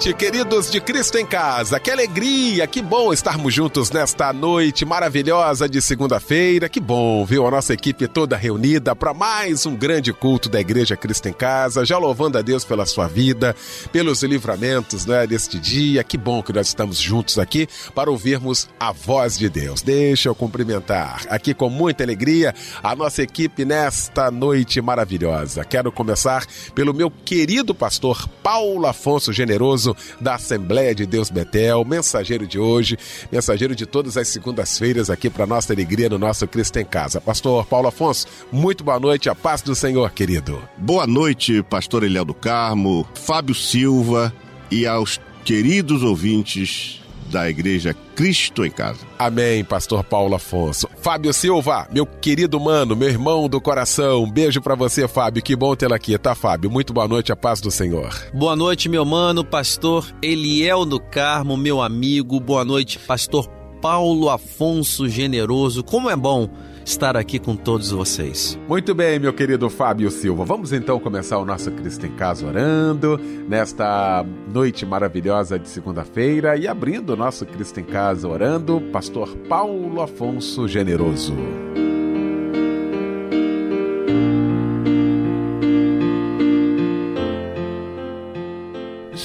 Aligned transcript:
Noite, 0.00 0.14
queridos 0.14 0.70
de 0.70 0.80
Cristo 0.80 1.18
em 1.18 1.26
Casa. 1.26 1.78
Que 1.78 1.90
alegria, 1.90 2.66
que 2.66 2.80
bom 2.80 3.12
estarmos 3.12 3.52
juntos 3.52 3.90
nesta 3.90 4.32
noite 4.32 4.86
maravilhosa 4.86 5.68
de 5.68 5.78
segunda-feira. 5.82 6.70
Que 6.70 6.80
bom, 6.80 7.22
viu? 7.26 7.46
A 7.46 7.50
nossa 7.50 7.74
equipe 7.74 8.08
toda 8.08 8.34
reunida 8.34 8.96
para 8.96 9.12
mais 9.12 9.66
um 9.66 9.76
grande 9.76 10.10
culto 10.10 10.48
da 10.48 10.58
Igreja 10.58 10.96
Cristo 10.96 11.28
em 11.28 11.34
Casa, 11.34 11.84
já 11.84 11.98
louvando 11.98 12.38
a 12.38 12.42
Deus 12.42 12.64
pela 12.64 12.86
sua 12.86 13.06
vida, 13.08 13.54
pelos 13.92 14.22
livramentos 14.22 15.04
né, 15.04 15.26
deste 15.26 15.58
dia. 15.58 16.02
Que 16.02 16.16
bom 16.16 16.42
que 16.42 16.52
nós 16.52 16.68
estamos 16.68 16.98
juntos 16.98 17.38
aqui 17.38 17.68
para 17.94 18.10
ouvirmos 18.10 18.70
a 18.80 18.92
voz 18.92 19.36
de 19.36 19.50
Deus. 19.50 19.82
Deixa 19.82 20.30
eu 20.30 20.34
cumprimentar 20.34 21.26
aqui 21.28 21.52
com 21.52 21.68
muita 21.68 22.04
alegria 22.04 22.54
a 22.82 22.96
nossa 22.96 23.22
equipe 23.22 23.66
nesta 23.66 24.30
noite 24.30 24.80
maravilhosa. 24.80 25.62
Quero 25.62 25.92
começar 25.92 26.46
pelo 26.74 26.94
meu 26.94 27.10
querido 27.10 27.74
pastor 27.74 28.26
Paulo 28.42 28.86
Afonso 28.86 29.30
Generoso 29.30 29.89
da 30.20 30.34
Assembleia 30.34 30.94
de 30.94 31.06
Deus 31.06 31.30
Betel, 31.30 31.84
mensageiro 31.84 32.46
de 32.46 32.58
hoje, 32.58 32.98
mensageiro 33.30 33.74
de 33.74 33.86
todas 33.86 34.16
as 34.16 34.28
segundas-feiras 34.28 35.10
aqui 35.10 35.30
para 35.30 35.46
nossa 35.46 35.72
alegria 35.72 36.08
no 36.08 36.18
nosso 36.18 36.46
Cristo 36.46 36.78
em 36.78 36.84
Casa. 36.84 37.20
Pastor 37.20 37.66
Paulo 37.66 37.88
Afonso, 37.88 38.26
muito 38.52 38.84
boa 38.84 39.00
noite, 39.00 39.28
a 39.28 39.34
paz 39.34 39.62
do 39.62 39.74
Senhor, 39.74 40.10
querido. 40.10 40.62
Boa 40.76 41.06
noite, 41.06 41.62
pastor 41.62 42.04
Eliel 42.04 42.24
do 42.24 42.34
Carmo, 42.34 43.06
Fábio 43.14 43.54
Silva 43.54 44.32
e 44.70 44.86
aos 44.86 45.20
queridos 45.44 46.02
ouvintes 46.02 46.99
da 47.30 47.48
Igreja 47.48 47.94
Cristo 48.14 48.64
em 48.64 48.70
Casa. 48.70 48.98
Amém, 49.18 49.64
Pastor 49.64 50.04
Paulo 50.04 50.34
Afonso. 50.34 50.88
Fábio 51.00 51.32
Silva, 51.32 51.88
meu 51.90 52.04
querido 52.04 52.60
mano, 52.60 52.94
meu 52.94 53.08
irmão 53.08 53.48
do 53.48 53.60
coração, 53.60 54.24
um 54.24 54.30
beijo 54.30 54.60
para 54.60 54.74
você, 54.74 55.08
Fábio. 55.08 55.42
Que 55.42 55.56
bom 55.56 55.74
tê-lo 55.74 55.94
aqui, 55.94 56.18
tá, 56.18 56.34
Fábio? 56.34 56.70
Muito 56.70 56.92
boa 56.92 57.08
noite, 57.08 57.32
a 57.32 57.36
paz 57.36 57.60
do 57.60 57.70
Senhor. 57.70 58.14
Boa 58.34 58.54
noite, 58.54 58.88
meu 58.88 59.04
mano, 59.04 59.44
Pastor 59.44 60.06
Eliel 60.20 60.84
do 60.84 61.00
Carmo, 61.00 61.56
meu 61.56 61.80
amigo. 61.80 62.38
Boa 62.40 62.64
noite, 62.64 62.98
Pastor 62.98 63.48
Paulo 63.80 64.28
Afonso 64.28 65.08
Generoso. 65.08 65.82
Como 65.82 66.10
é 66.10 66.16
bom 66.16 66.50
estar 66.84 67.16
aqui 67.16 67.38
com 67.38 67.56
todos 67.56 67.90
vocês. 67.90 68.58
Muito 68.68 68.94
bem, 68.94 69.18
meu 69.18 69.32
querido 69.32 69.68
Fábio 69.70 70.10
Silva. 70.10 70.44
Vamos 70.44 70.72
então 70.72 70.98
começar 70.98 71.38
o 71.38 71.44
nosso 71.44 71.70
Cristo 71.72 72.06
em 72.06 72.12
Casa 72.12 72.46
orando 72.46 73.18
nesta 73.48 74.24
noite 74.52 74.84
maravilhosa 74.84 75.58
de 75.58 75.68
segunda-feira 75.68 76.56
e 76.56 76.66
abrindo 76.66 77.10
o 77.10 77.16
nosso 77.16 77.46
Cristo 77.46 77.80
em 77.80 77.84
Casa 77.84 78.28
orando, 78.28 78.80
Pastor 78.92 79.36
Paulo 79.48 80.00
Afonso 80.00 80.66
Generoso. 80.66 81.34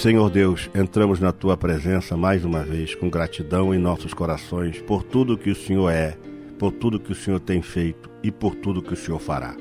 Senhor 0.06 0.30
Deus, 0.30 0.70
entramos 0.76 1.20
na 1.20 1.32
tua 1.32 1.58
presença 1.58 2.16
mais 2.16 2.46
uma 2.46 2.62
vez 2.62 2.94
com 2.94 3.10
gratidão 3.10 3.74
em 3.74 3.80
nossos 3.80 4.14
corações 4.14 4.80
por 4.82 5.02
tudo 5.02 5.36
que 5.36 5.50
o 5.50 5.56
Senhor 5.56 5.90
é 5.90 6.16
por 6.58 6.72
tudo 6.72 7.00
que 7.00 7.12
o 7.12 7.16
Senhor 7.16 7.40
tem 7.40 7.62
feito 7.62 8.10
e 8.24 8.32
por 8.32 8.56
tudo 8.56 8.82
que 8.82 8.94
o 8.94 8.98
Senhor 8.98 9.20
fará. 9.20 9.56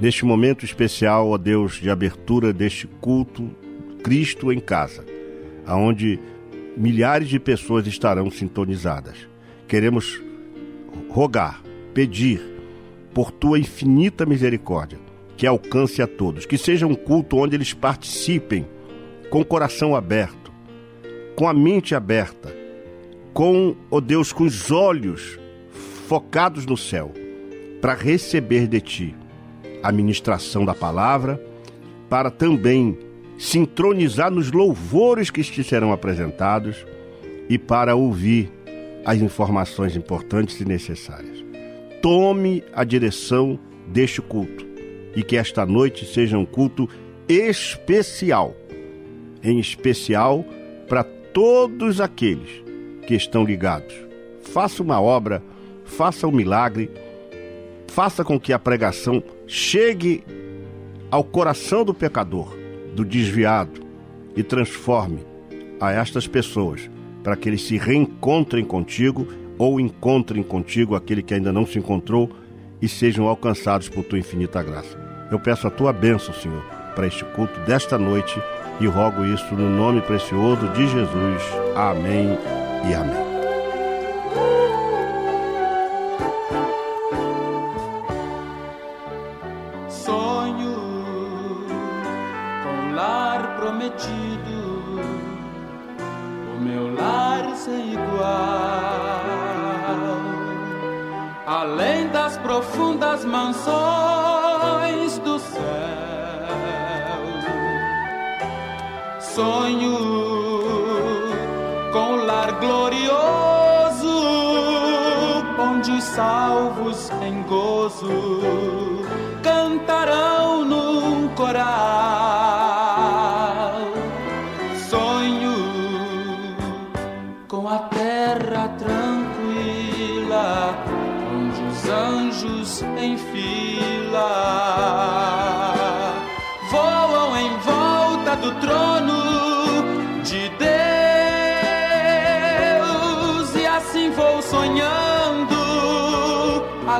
Neste 0.00 0.24
momento 0.24 0.64
especial, 0.64 1.28
ó 1.30 1.38
Deus, 1.38 1.80
de 1.80 1.90
abertura 1.90 2.52
deste 2.52 2.86
culto, 2.86 3.50
Cristo 4.02 4.52
em 4.52 4.60
casa, 4.60 5.04
aonde 5.66 6.20
milhares 6.76 7.28
de 7.28 7.40
pessoas 7.40 7.86
estarão 7.86 8.30
sintonizadas. 8.30 9.28
Queremos 9.66 10.22
rogar, 11.08 11.62
pedir 11.92 12.40
por 13.12 13.32
tua 13.32 13.58
infinita 13.58 14.24
misericórdia, 14.24 14.98
que 15.36 15.46
alcance 15.46 16.00
a 16.00 16.06
todos, 16.06 16.46
que 16.46 16.56
seja 16.56 16.86
um 16.86 16.94
culto 16.94 17.36
onde 17.36 17.56
eles 17.56 17.72
participem 17.74 18.66
com 19.30 19.40
o 19.40 19.44
coração 19.44 19.96
aberto, 19.96 20.52
com 21.34 21.48
a 21.48 21.52
mente 21.52 21.94
aberta, 21.94 22.54
com, 23.32 23.76
ó 23.90 24.00
Deus, 24.00 24.32
com 24.32 24.44
os 24.44 24.70
olhos 24.70 25.38
focados 26.08 26.64
no 26.64 26.76
céu, 26.76 27.12
para 27.82 27.92
receber 27.92 28.66
de 28.66 28.80
ti 28.80 29.14
a 29.82 29.92
ministração 29.92 30.64
da 30.64 30.74
palavra, 30.74 31.38
para 32.08 32.30
também 32.30 32.96
sincronizar 33.36 34.30
nos 34.30 34.50
louvores 34.50 35.30
que 35.30 35.42
te 35.42 35.62
serão 35.62 35.92
apresentados 35.92 36.86
e 37.46 37.58
para 37.58 37.94
ouvir 37.94 38.50
as 39.04 39.18
informações 39.20 39.96
importantes 39.96 40.58
e 40.60 40.64
necessárias. 40.64 41.44
Tome 42.00 42.64
a 42.72 42.84
direção 42.84 43.58
deste 43.86 44.22
culto 44.22 44.66
e 45.14 45.22
que 45.22 45.36
esta 45.36 45.66
noite 45.66 46.06
seja 46.06 46.38
um 46.38 46.46
culto 46.46 46.88
especial, 47.28 48.56
em 49.42 49.60
especial 49.60 50.42
para 50.88 51.04
todos 51.04 52.00
aqueles 52.00 52.64
que 53.06 53.14
estão 53.14 53.44
ligados. 53.44 53.94
Faça 54.40 54.82
uma 54.82 55.02
obra 55.02 55.42
faça 55.88 56.28
o 56.28 56.32
milagre, 56.32 56.90
faça 57.88 58.24
com 58.24 58.38
que 58.38 58.52
a 58.52 58.58
pregação 58.58 59.22
chegue 59.46 60.22
ao 61.10 61.24
coração 61.24 61.84
do 61.84 61.94
pecador, 61.94 62.56
do 62.94 63.04
desviado, 63.04 63.88
e 64.36 64.42
transforme 64.42 65.18
a 65.80 65.90
estas 65.90 66.28
pessoas 66.28 66.88
para 67.24 67.34
que 67.34 67.48
eles 67.48 67.62
se 67.62 67.76
reencontrem 67.76 68.64
contigo 68.64 69.26
ou 69.58 69.80
encontrem 69.80 70.44
contigo 70.44 70.94
aquele 70.94 71.22
que 71.22 71.34
ainda 71.34 71.52
não 71.52 71.66
se 71.66 71.78
encontrou 71.78 72.30
e 72.80 72.88
sejam 72.88 73.26
alcançados 73.26 73.88
por 73.88 74.04
tua 74.04 74.18
infinita 74.18 74.62
graça. 74.62 74.96
Eu 75.30 75.40
peço 75.40 75.66
a 75.66 75.70
tua 75.70 75.92
bênção, 75.92 76.32
Senhor, 76.32 76.62
para 76.94 77.08
este 77.08 77.24
culto 77.24 77.58
desta 77.60 77.98
noite 77.98 78.40
e 78.80 78.86
rogo 78.86 79.24
isso 79.24 79.54
no 79.54 79.68
nome 79.68 80.00
precioso 80.02 80.68
de 80.68 80.86
Jesus. 80.86 81.42
Amém 81.74 82.38
e 82.88 82.94
amém. 82.94 83.27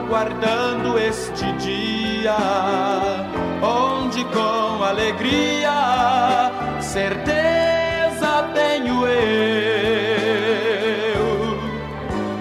Aguardando 0.08 0.98
este 0.98 1.44
dia 1.58 2.34
onde 3.60 4.24
com 4.24 4.82
alegria 4.82 6.50
certeza 6.80 8.48
tenho 8.54 9.06
eu 9.06 9.18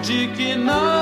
de 0.00 0.28
que 0.28 0.54
não 0.54 0.97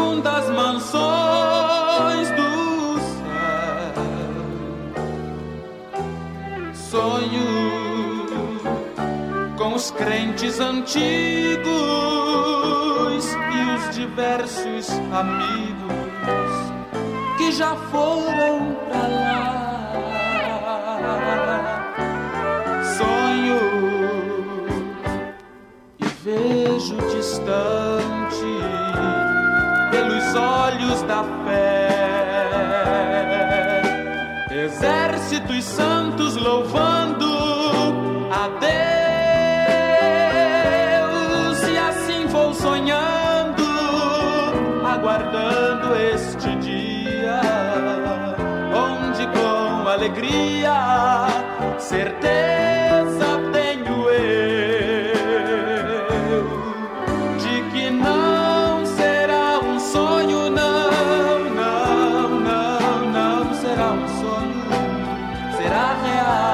profundas 0.00 0.48
mansões 0.50 2.30
do 2.30 2.50
sonho 6.74 7.44
com 9.58 9.74
os 9.74 9.90
crentes 9.90 10.58
antigos 10.58 11.04
e 13.34 13.60
os 13.76 13.94
diversos 13.94 14.88
amigos 15.12 15.92
que 17.36 17.52
já 17.52 17.76
foram 17.76 18.74
pra 18.88 19.06
lá. 19.06 19.59
Alegria, 50.10 51.26
certeza 51.78 53.38
tenho 53.52 54.10
eu 54.10 54.84
de 57.38 57.62
que 57.70 57.90
não 57.90 58.84
será 58.84 59.60
um 59.60 59.78
sonho, 59.78 60.50
não, 60.50 61.44
não, 61.54 62.40
não, 62.40 63.12
não 63.12 63.54
será 63.54 63.92
um 63.92 64.08
sonho 64.08 64.64
será 65.56 65.94
real, 66.02 66.49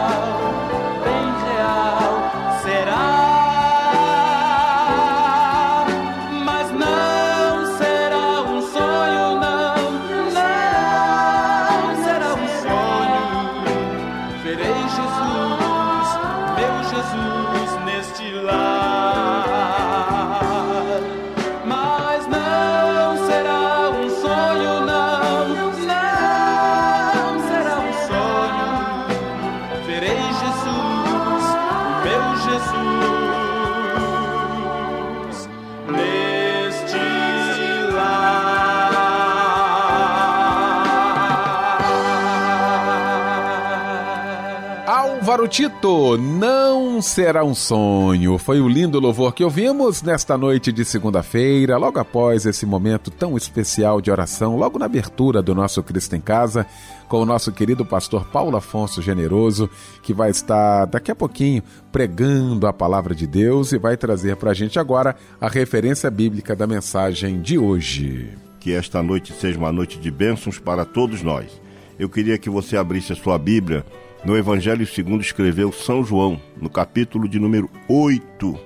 Álvaro 45.36 45.50
Tito, 45.50 46.16
não 46.16 47.02
será 47.02 47.44
um 47.44 47.54
sonho. 47.54 48.38
Foi 48.38 48.58
o 48.58 48.66
lindo 48.66 48.98
louvor 48.98 49.34
que 49.34 49.44
ouvimos 49.44 50.00
nesta 50.00 50.38
noite 50.38 50.72
de 50.72 50.82
segunda-feira, 50.82 51.76
logo 51.76 51.98
após 51.98 52.46
esse 52.46 52.64
momento 52.64 53.10
tão 53.10 53.36
especial 53.36 54.00
de 54.00 54.10
oração, 54.10 54.56
logo 54.56 54.78
na 54.78 54.86
abertura 54.86 55.42
do 55.42 55.54
nosso 55.54 55.82
Cristo 55.82 56.16
em 56.16 56.22
Casa, 56.22 56.66
com 57.06 57.20
o 57.20 57.26
nosso 57.26 57.52
querido 57.52 57.84
pastor 57.84 58.24
Paulo 58.24 58.56
Afonso 58.56 59.02
Generoso, 59.02 59.68
que 60.02 60.14
vai 60.14 60.30
estar 60.30 60.86
daqui 60.86 61.10
a 61.10 61.14
pouquinho 61.14 61.62
pregando 61.92 62.66
a 62.66 62.72
palavra 62.72 63.14
de 63.14 63.26
Deus 63.26 63.72
e 63.72 63.78
vai 63.78 63.94
trazer 63.94 64.36
para 64.36 64.52
a 64.52 64.54
gente 64.54 64.78
agora 64.78 65.14
a 65.38 65.50
referência 65.50 66.10
bíblica 66.10 66.56
da 66.56 66.66
mensagem 66.66 67.42
de 67.42 67.58
hoje. 67.58 68.30
Que 68.58 68.72
esta 68.72 69.02
noite 69.02 69.34
seja 69.34 69.58
uma 69.58 69.70
noite 69.70 69.98
de 69.98 70.10
bênçãos 70.10 70.58
para 70.58 70.86
todos 70.86 71.22
nós. 71.22 71.60
Eu 71.98 72.08
queria 72.08 72.38
que 72.38 72.48
você 72.48 72.74
abrisse 72.78 73.12
a 73.12 73.16
sua 73.16 73.38
Bíblia 73.38 73.84
no 74.26 74.37
Evangelho 74.37 74.84
segundo 74.84 75.20
escreveu 75.20 75.70
São 75.70 76.02
João, 76.02 76.40
no 76.61 76.69
capítulo 76.69 77.28
de 77.28 77.38
número 77.38 77.70
8. 77.88 78.58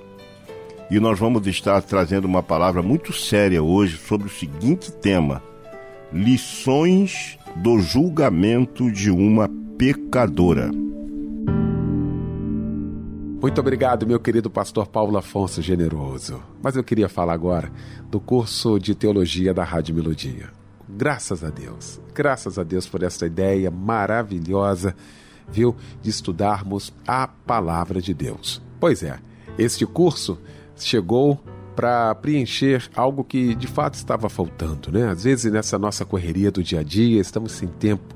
E 0.90 0.98
nós 0.98 1.18
vamos 1.18 1.46
estar 1.46 1.82
trazendo 1.82 2.24
uma 2.24 2.42
palavra 2.42 2.82
muito 2.82 3.12
séria 3.12 3.62
hoje 3.62 3.98
sobre 3.98 4.26
o 4.26 4.30
seguinte 4.30 4.90
tema: 4.90 5.42
lições 6.10 7.38
do 7.56 7.78
julgamento 7.78 8.90
de 8.90 9.10
uma 9.10 9.50
pecadora. 9.76 10.70
Muito 13.42 13.60
obrigado, 13.60 14.06
meu 14.06 14.18
querido 14.18 14.48
pastor 14.48 14.86
Paulo 14.86 15.18
Afonso 15.18 15.60
Generoso. 15.60 16.42
Mas 16.62 16.74
eu 16.74 16.82
queria 16.82 17.08
falar 17.08 17.34
agora 17.34 17.70
do 18.10 18.18
curso 18.18 18.78
de 18.78 18.94
teologia 18.94 19.52
da 19.52 19.62
Rádio 19.64 19.94
Melodia. 19.94 20.48
Graças 20.88 21.44
a 21.44 21.50
Deus, 21.50 22.00
graças 22.14 22.58
a 22.58 22.62
Deus 22.62 22.86
por 22.88 23.02
essa 23.02 23.26
ideia 23.26 23.70
maravilhosa, 23.70 24.96
viu, 25.48 25.76
de 26.02 26.10
estudarmos 26.10 26.92
a 27.06 27.26
palavra 27.28 28.00
de 28.00 28.14
Deus. 28.14 28.60
Pois 28.78 29.02
é, 29.02 29.18
este 29.58 29.84
curso 29.86 30.38
chegou 30.76 31.38
para 31.76 32.14
preencher 32.14 32.90
algo 32.94 33.24
que 33.24 33.54
de 33.54 33.66
fato 33.66 33.94
estava 33.94 34.28
faltando, 34.28 34.90
né? 34.92 35.08
Às 35.08 35.24
vezes 35.24 35.50
nessa 35.52 35.78
nossa 35.78 36.04
correria 36.04 36.50
do 36.50 36.62
dia 36.62 36.80
a 36.80 36.82
dia, 36.82 37.20
estamos 37.20 37.52
sem 37.52 37.68
tempo, 37.68 38.14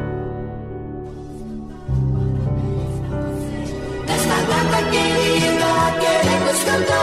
Queremos 4.92 5.25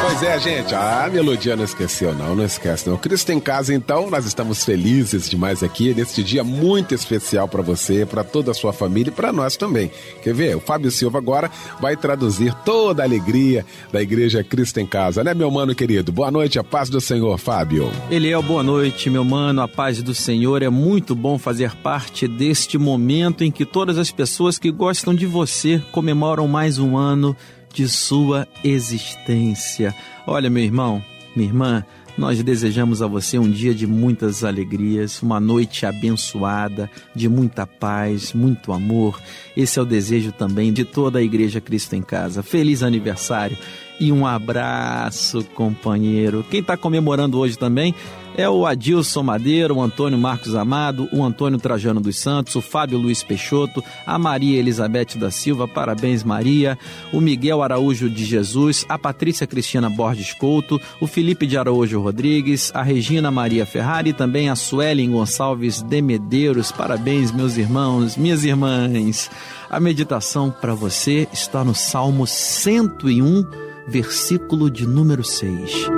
Pois 0.02 0.22
é, 0.22 0.40
gente, 0.40 0.76
a 0.76 1.10
melodia 1.12 1.56
não 1.56 1.64
esqueceu, 1.64 2.14
não, 2.14 2.36
não 2.36 2.46
esquece, 2.46 2.88
não. 2.88 2.96
Cristo 2.96 3.32
em 3.32 3.40
casa, 3.40 3.74
então, 3.74 4.08
nós 4.08 4.24
estamos 4.24 4.64
felizes 4.64 5.28
demais 5.28 5.64
aqui 5.64 5.96
neste 5.96 6.22
dia 6.22 6.44
muito 6.44 6.94
especial 6.94 7.48
para 7.48 7.64
você, 7.64 8.06
para 8.06 8.24
toda 8.24 8.52
a 8.52 8.54
sua 8.54 8.72
família 8.72 9.10
e 9.10 9.14
para 9.14 9.34
nós 9.34 9.58
também. 9.58 9.90
Quer 10.22 10.36
ver? 10.36 10.56
O 10.56 10.60
Fábio 10.60 10.92
Silva 10.92 11.18
agora 11.18 11.50
vai 11.82 11.98
traduzir 11.98 12.54
toda 12.64 13.02
a 13.02 13.06
alegria 13.06 13.66
da 13.92 14.00
Igreja 14.00 14.44
Cristo 14.44 14.80
em 14.80 14.86
Casa, 14.86 15.24
né, 15.24 15.34
meu 15.34 15.50
mano 15.50 15.74
querido? 15.74 16.12
Boa 16.12 16.30
noite, 16.30 16.60
a 16.60 16.64
paz 16.64 16.88
do 16.88 17.02
Senhor, 17.02 17.40
Fábio. 17.40 17.90
Eliel, 18.12 18.44
boa 18.44 18.62
noite, 18.62 19.10
meu 19.10 19.26
mano, 19.26 19.62
a 19.62 19.68
paz 19.68 20.04
do 20.04 20.14
Senhor. 20.14 20.62
É 20.62 20.70
muito 20.70 21.16
bom 21.16 21.40
fazer 21.40 21.76
parte 21.78 22.28
deste 22.28 22.78
momento 22.78 23.44
em 23.44 23.50
que 23.50 23.66
todas 23.66 23.98
as 23.98 24.12
pessoas 24.12 24.60
que 24.60 24.70
gostam 24.70 25.16
de 25.16 25.26
você 25.26 25.82
comemoram 25.92 26.48
mais 26.48 26.78
um 26.78 26.96
ano 26.96 27.36
de 27.74 27.90
sua 27.90 28.48
existência. 28.64 29.94
Olha, 30.28 30.50
meu 30.50 30.64
irmão, 30.64 31.04
minha 31.36 31.50
irmã, 31.50 31.86
nós 32.16 32.42
desejamos 32.44 33.02
a 33.02 33.08
você 33.08 33.40
um 33.40 33.50
dia 33.50 33.74
de 33.74 33.88
muitas 33.88 34.44
alegrias, 34.44 35.22
uma 35.24 35.40
noite 35.40 35.84
abençoada, 35.84 36.90
de 37.16 37.28
muita 37.28 37.66
paz, 37.66 38.34
muito 38.34 38.72
amor. 38.72 39.20
Esse 39.58 39.80
é 39.80 39.82
o 39.82 39.86
desejo 39.86 40.32
também 40.32 40.72
de 40.72 40.86
toda 40.86 41.18
a 41.18 41.24
Igreja 41.24 41.60
Cristo 41.60 41.96
em 41.96 42.04
Casa. 42.04 42.44
Feliz 42.44 42.84
aniversário 42.84 43.58
e 44.04 44.12
um 44.12 44.28
abraço, 44.28 45.46
companheiro. 45.56 46.46
Quem 46.52 46.60
está 46.60 46.76
comemorando 46.76 47.40
hoje 47.40 47.58
também 47.58 47.96
é 48.36 48.50
o 48.50 48.66
Adilson 48.66 49.24
Madeira, 49.24 49.74
o 49.74 49.82
Antônio 49.82 50.18
Marcos 50.18 50.56
Amado, 50.56 51.08
o 51.14 51.24
Antônio 51.24 51.58
Trajano 51.58 52.02
dos 52.02 52.18
Santos, 52.18 52.54
o 52.56 52.62
Fábio 52.62 52.98
Luiz 52.98 53.24
Peixoto, 53.24 53.82
a 54.06 54.20
Maria 54.20 54.60
Elizabeth 54.60 55.18
da 55.18 55.32
Silva, 55.32 55.70
parabéns 55.70 56.22
Maria, 56.22 56.78
o 57.14 57.22
Miguel 57.22 57.62
Araújo 57.62 58.10
de 58.10 58.26
Jesus, 58.26 58.86
a 58.90 58.98
Patrícia 58.98 59.48
Cristina 59.48 59.90
Borges 59.90 60.34
Couto, 60.34 60.82
o 61.00 61.08
Felipe 61.08 61.48
de 61.48 61.58
Araújo 61.58 62.02
Rodrigues, 62.02 62.72
a 62.74 62.82
Regina 62.82 63.32
Maria 63.32 63.66
Ferrari 63.66 64.10
e 64.10 64.14
também 64.14 64.50
a 64.50 64.56
Suelen 64.56 65.12
Gonçalves 65.12 65.82
de 65.82 66.02
Medeiros. 66.02 66.74
Parabéns, 66.74 67.32
meus 67.32 67.56
irmãos, 67.56 68.18
minhas 68.18 68.44
irmãs. 68.44 69.30
A 69.70 69.80
meditação 69.80 70.52
para 70.52 70.74
você 70.74 71.28
está 71.32 71.64
no 71.64 71.74
Salmo 71.74 72.28
101, 72.28 73.73
versículo 73.88 74.70
de 74.70 74.88
número 74.88 75.24
6. 75.24 75.90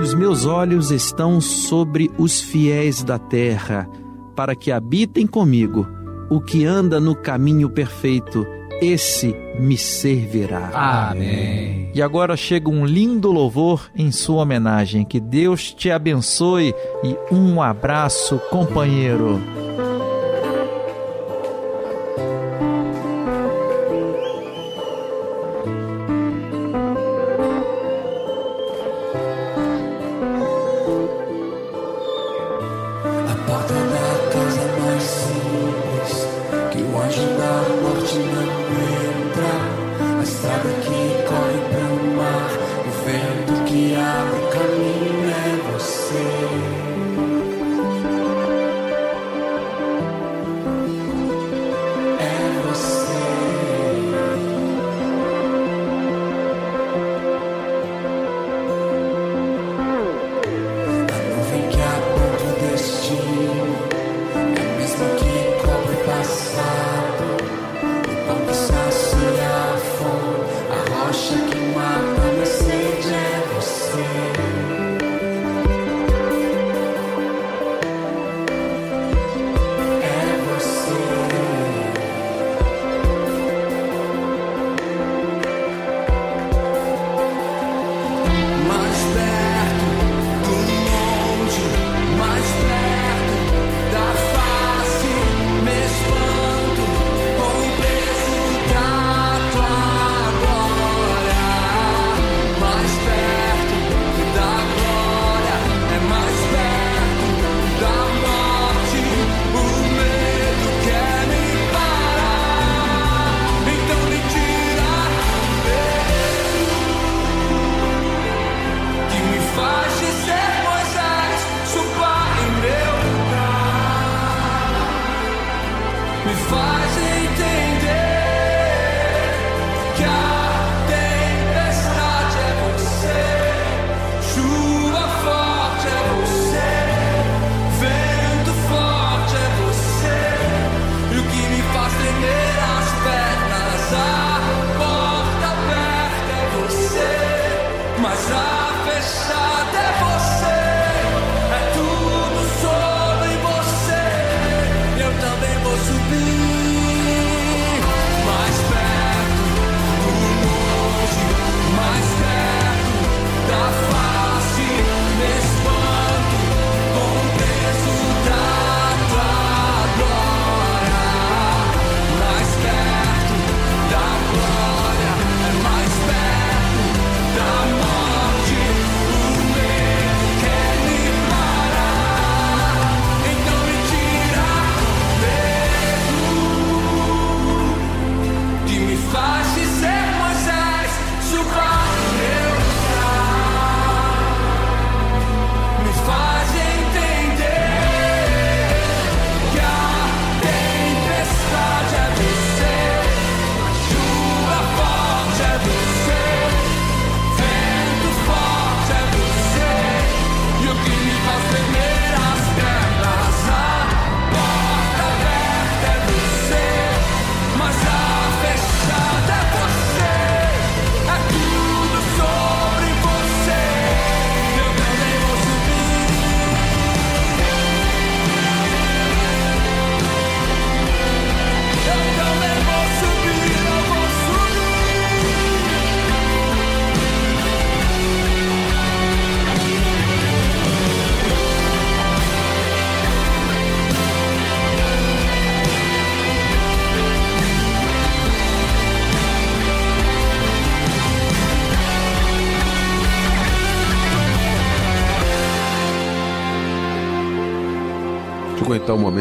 Os 0.00 0.14
meus 0.14 0.46
olhos 0.46 0.90
estão 0.90 1.40
sobre 1.40 2.10
os 2.18 2.40
fiéis 2.40 3.04
da 3.04 3.18
terra, 3.18 3.88
para 4.34 4.56
que 4.56 4.72
habitem 4.72 5.26
comigo. 5.26 5.86
O 6.28 6.40
que 6.40 6.64
anda 6.64 6.98
no 6.98 7.14
caminho 7.14 7.70
perfeito, 7.70 8.46
esse 8.80 9.34
me 9.60 9.76
servirá. 9.76 10.70
Amém. 10.74 11.90
E 11.94 12.02
agora 12.02 12.36
chega 12.36 12.68
um 12.68 12.84
lindo 12.84 13.30
louvor 13.30 13.90
em 13.94 14.10
sua 14.10 14.42
homenagem. 14.42 15.04
Que 15.04 15.20
Deus 15.20 15.72
te 15.72 15.90
abençoe 15.90 16.74
e 17.04 17.16
um 17.32 17.62
abraço, 17.62 18.40
companheiro. 18.50 19.40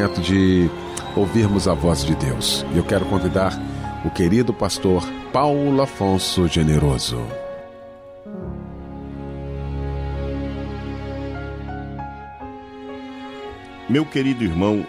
Momento 0.01 0.21
de 0.21 0.67
ouvirmos 1.15 1.67
a 1.67 1.75
voz 1.75 2.03
de 2.03 2.15
Deus. 2.15 2.65
Eu 2.75 2.83
quero 2.83 3.05
convidar 3.05 3.53
o 4.03 4.09
querido 4.09 4.51
pastor 4.51 5.03
Paulo 5.31 5.79
Afonso 5.79 6.47
Generoso. 6.47 7.21
Meu 13.87 14.03
querido 14.03 14.43
irmão, 14.43 14.87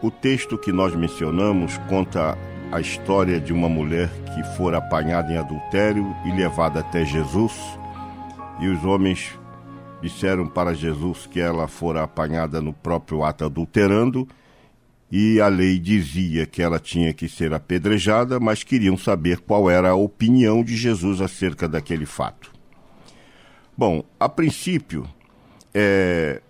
o 0.00 0.10
texto 0.10 0.56
que 0.56 0.72
nós 0.72 0.94
mencionamos 0.94 1.76
conta 1.88 2.38
a 2.72 2.80
história 2.80 3.38
de 3.38 3.52
uma 3.52 3.68
mulher 3.68 4.08
que 4.34 4.56
fora 4.56 4.78
apanhada 4.78 5.30
em 5.32 5.36
adultério 5.36 6.16
e 6.24 6.30
levada 6.30 6.80
até 6.80 7.04
Jesus, 7.04 7.52
e 8.58 8.68
os 8.68 8.82
homens 8.86 9.38
disseram 10.00 10.46
para 10.46 10.74
Jesus 10.74 11.26
que 11.26 11.40
ela 11.40 11.68
fora 11.68 12.02
apanhada 12.02 12.60
no 12.60 12.72
próprio 12.72 13.22
ato 13.22 13.44
adulterando, 13.44 14.26
e 15.10 15.40
a 15.40 15.48
lei 15.48 15.78
dizia 15.78 16.46
que 16.46 16.62
ela 16.62 16.78
tinha 16.78 17.12
que 17.12 17.28
ser 17.28 17.52
apedrejada, 17.52 18.38
mas 18.38 18.62
queriam 18.62 18.96
saber 18.96 19.40
qual 19.40 19.68
era 19.68 19.90
a 19.90 19.94
opinião 19.94 20.62
de 20.62 20.76
Jesus 20.76 21.20
acerca 21.20 21.68
daquele 21.68 22.06
fato. 22.06 22.52
Bom, 23.76 24.04
a 24.20 24.28
princípio, 24.28 25.08
é, 25.74 26.40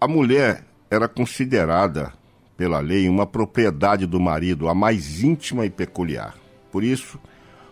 a 0.00 0.08
mulher 0.08 0.64
era 0.90 1.06
considerada 1.06 2.12
pela 2.56 2.80
lei 2.80 3.08
uma 3.08 3.26
propriedade 3.26 4.04
do 4.04 4.18
marido, 4.18 4.68
a 4.68 4.74
mais 4.74 5.22
íntima 5.22 5.64
e 5.64 5.70
peculiar. 5.70 6.34
Por 6.70 6.82
isso, 6.82 7.20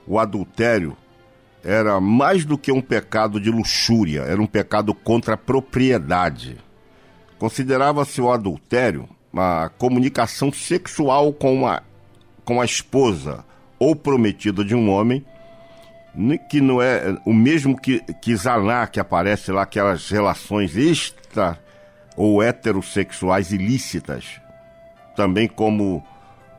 o 0.06 0.18
adultério 0.18 0.96
era 1.64 2.00
mais 2.00 2.44
do 2.44 2.56
que 2.56 2.72
um 2.72 2.80
pecado 2.80 3.40
de 3.40 3.50
luxúria, 3.50 4.22
era 4.22 4.40
um 4.40 4.46
pecado 4.46 4.94
contra 4.94 5.34
a 5.34 5.38
propriedade. 5.38 6.58
Considerava-se 7.38 8.20
o 8.20 8.30
adultério 8.30 9.08
uma 9.32 9.68
comunicação 9.78 10.52
sexual 10.52 11.32
com 11.32 11.66
a, 11.66 11.82
com 12.44 12.60
a 12.60 12.64
esposa 12.64 13.44
ou 13.78 13.94
prometida 13.94 14.64
de 14.64 14.74
um 14.74 14.90
homem, 14.90 15.24
que 16.50 16.60
não 16.60 16.82
é 16.82 17.16
o 17.24 17.32
mesmo 17.32 17.80
que, 17.80 18.00
que 18.20 18.34
zaná, 18.34 18.86
que 18.86 18.98
aparece 18.98 19.52
lá, 19.52 19.62
aquelas 19.62 20.10
relações 20.10 20.76
extra 20.76 21.58
ou 22.16 22.42
heterossexuais 22.42 23.52
ilícitas, 23.52 24.40
também 25.16 25.46
como 25.46 26.04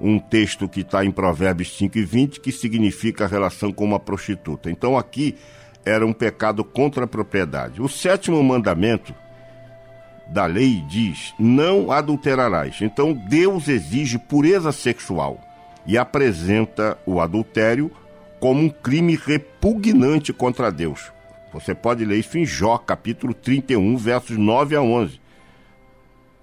um 0.01 0.19
texto 0.19 0.67
que 0.67 0.81
está 0.81 1.05
em 1.05 1.11
Provérbios 1.11 1.77
5 1.77 1.97
e 1.97 2.03
20, 2.03 2.39
que 2.39 2.51
significa 2.51 3.25
a 3.25 3.27
relação 3.27 3.71
com 3.71 3.85
uma 3.85 3.99
prostituta. 3.99 4.69
Então 4.71 4.97
aqui 4.97 5.35
era 5.85 6.05
um 6.05 6.13
pecado 6.13 6.63
contra 6.63 7.05
a 7.05 7.07
propriedade. 7.07 7.81
O 7.81 7.87
sétimo 7.87 8.41
mandamento 8.43 9.13
da 10.27 10.45
lei 10.45 10.83
diz: 10.89 11.33
não 11.39 11.91
adulterarás. 11.91 12.81
Então 12.81 13.13
Deus 13.13 13.67
exige 13.67 14.17
pureza 14.17 14.71
sexual 14.71 15.39
e 15.85 15.97
apresenta 15.97 16.97
o 17.05 17.19
adultério 17.19 17.91
como 18.39 18.61
um 18.61 18.69
crime 18.69 19.15
repugnante 19.15 20.33
contra 20.33 20.71
Deus. 20.71 21.11
Você 21.53 21.75
pode 21.75 22.05
ler 22.05 22.17
isso 22.17 22.37
em 22.37 22.45
Jó, 22.45 22.77
capítulo 22.77 23.33
31, 23.33 23.97
versos 23.97 24.37
9 24.37 24.75
a 24.75 24.81
11. 24.81 25.19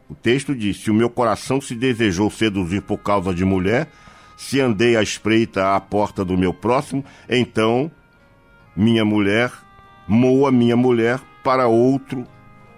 O 0.08 0.14
texto 0.14 0.54
diz: 0.54 0.78
Se 0.78 0.90
o 0.90 0.94
meu 0.94 1.10
coração 1.10 1.60
se 1.60 1.74
desejou 1.74 2.30
seduzir 2.30 2.82
por 2.82 2.98
causa 2.98 3.34
de 3.34 3.44
mulher, 3.44 3.88
se 4.36 4.60
andei 4.60 4.96
à 4.96 5.02
espreita 5.02 5.74
à 5.74 5.80
porta 5.80 6.24
do 6.24 6.36
meu 6.36 6.54
próximo, 6.54 7.04
então 7.28 7.90
minha 8.74 9.04
mulher 9.04 9.52
moa 10.06 10.50
minha 10.50 10.76
mulher 10.76 11.20
para 11.44 11.68
outro 11.68 12.26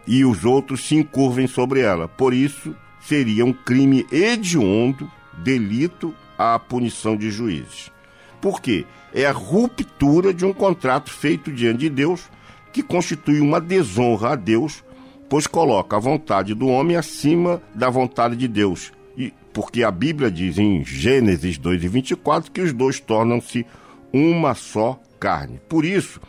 e 0.06 0.24
os 0.24 0.44
outros 0.44 0.80
se 0.86 0.96
encurvem 0.96 1.46
sobre 1.46 1.80
ela. 1.80 2.08
Por 2.08 2.34
isso, 2.34 2.74
seria 3.00 3.44
um 3.44 3.52
crime 3.52 4.04
hediondo, 4.10 5.10
delito 5.38 6.12
à 6.36 6.58
punição 6.58 7.16
de 7.16 7.30
juízes. 7.30 7.92
Por 8.40 8.60
quê? 8.60 8.84
É 9.14 9.26
a 9.26 9.32
ruptura 9.32 10.34
de 10.34 10.44
um 10.44 10.52
contrato 10.52 11.10
feito 11.10 11.52
diante 11.52 11.80
de 11.80 11.90
Deus, 11.90 12.28
que 12.72 12.82
constitui 12.82 13.40
uma 13.40 13.60
desonra 13.60 14.30
a 14.30 14.36
Deus 14.36 14.82
pois 15.30 15.46
coloca 15.46 15.96
a 15.96 16.00
vontade 16.00 16.54
do 16.54 16.66
homem 16.66 16.96
acima 16.96 17.62
da 17.72 17.88
vontade 17.88 18.34
de 18.34 18.48
Deus. 18.48 18.92
E 19.16 19.32
porque 19.52 19.84
a 19.84 19.90
Bíblia 19.90 20.28
diz 20.28 20.58
em 20.58 20.84
Gênesis 20.84 21.56
2 21.56 21.84
e 21.84 21.88
24 21.88 22.50
que 22.50 22.60
os 22.60 22.72
dois 22.72 22.98
tornam-se 22.98 23.64
uma 24.12 24.56
só 24.56 25.00
carne. 25.20 25.60
Por 25.68 25.84
isso, 25.84 26.20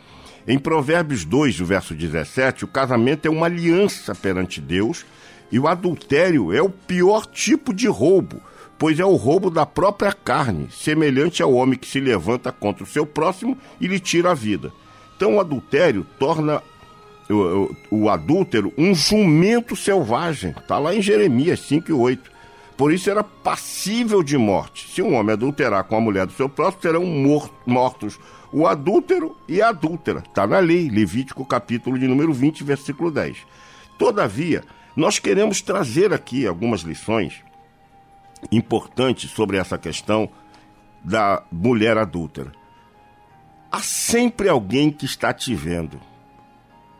em 0.46 0.56
Provérbios 0.56 1.24
2, 1.24 1.60
o 1.60 1.66
verso 1.66 1.94
17, 1.94 2.64
o 2.64 2.68
casamento 2.68 3.26
é 3.26 3.30
uma 3.30 3.46
aliança 3.46 4.14
perante 4.14 4.60
Deus 4.60 5.04
e 5.50 5.58
o 5.58 5.66
adultério 5.66 6.52
é 6.52 6.62
o 6.62 6.70
pior 6.70 7.26
tipo 7.26 7.74
de 7.74 7.88
roubo, 7.88 8.40
pois 8.78 9.00
é 9.00 9.04
o 9.04 9.16
roubo 9.16 9.50
da 9.50 9.66
própria 9.66 10.12
carne, 10.12 10.68
semelhante 10.70 11.42
ao 11.42 11.52
homem 11.52 11.76
que 11.76 11.88
se 11.88 11.98
levanta 11.98 12.52
contra 12.52 12.84
o 12.84 12.86
seu 12.86 13.04
próximo 13.04 13.58
e 13.80 13.88
lhe 13.88 13.98
tira 13.98 14.30
a 14.30 14.34
vida. 14.34 14.72
Então, 15.16 15.36
o 15.36 15.40
adultério 15.40 16.06
torna 16.18 16.62
o, 17.32 17.74
o, 17.90 18.08
adúltero 18.08 18.72
um 18.76 18.94
jumento 18.94 19.74
selvagem. 19.74 20.50
Está 20.50 20.78
lá 20.78 20.94
em 20.94 21.02
Jeremias 21.02 21.60
5 21.60 21.90
e 21.90 21.92
8. 21.92 22.30
Por 22.76 22.92
isso 22.92 23.10
era 23.10 23.22
passível 23.22 24.22
de 24.22 24.36
morte. 24.36 24.88
Se 24.92 25.02
um 25.02 25.14
homem 25.14 25.32
adulterar 25.32 25.84
com 25.84 25.96
a 25.96 26.00
mulher 26.00 26.26
do 26.26 26.32
seu 26.32 26.48
próximo, 26.48 26.82
serão 26.82 27.04
mortos 27.66 28.18
o 28.52 28.66
adúltero 28.66 29.36
e 29.48 29.62
a 29.62 29.68
adúltera. 29.68 30.22
Está 30.26 30.46
na 30.46 30.58
lei, 30.58 30.88
Levítico 30.88 31.44
capítulo 31.44 31.98
de 31.98 32.06
número 32.06 32.32
20, 32.32 32.62
versículo 32.64 33.10
10. 33.10 33.38
Todavia, 33.98 34.62
nós 34.94 35.18
queremos 35.18 35.62
trazer 35.62 36.12
aqui 36.12 36.46
algumas 36.46 36.82
lições 36.82 37.42
importantes 38.50 39.30
sobre 39.30 39.56
essa 39.56 39.78
questão 39.78 40.28
da 41.02 41.42
mulher 41.50 41.96
adúltera. 41.96 42.52
Há 43.70 43.80
sempre 43.80 44.48
alguém 44.48 44.90
que 44.90 45.06
está 45.06 45.32
te 45.32 45.54
vendo 45.54 45.98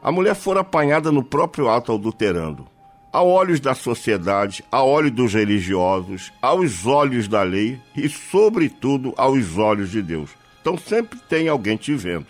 a 0.03 0.11
mulher 0.11 0.35
fora 0.35 0.61
apanhada 0.61 1.12
no 1.12 1.23
próprio 1.23 1.71
ato 1.71 1.93
adulterando. 1.93 2.67
A 3.12 3.23
olhos 3.23 3.61
da 3.61 3.75
sociedade, 3.75 4.65
a 4.73 4.83
olhos 4.83 5.12
dos 5.12 5.35
religiosos, 5.35 6.33
aos 6.43 6.85
olhos 6.87 7.29
da 7.29 7.43
lei 7.43 7.79
e, 7.95 8.09
sobretudo, 8.09 9.15
aos 9.17 9.57
olhos 9.59 9.91
de 9.91 10.03
Deus. 10.03 10.31
Então 10.61 10.77
sempre 10.77 11.19
tem 11.29 11.49
alguém 11.49 11.77
te 11.77 11.95
vendo. 11.95 12.27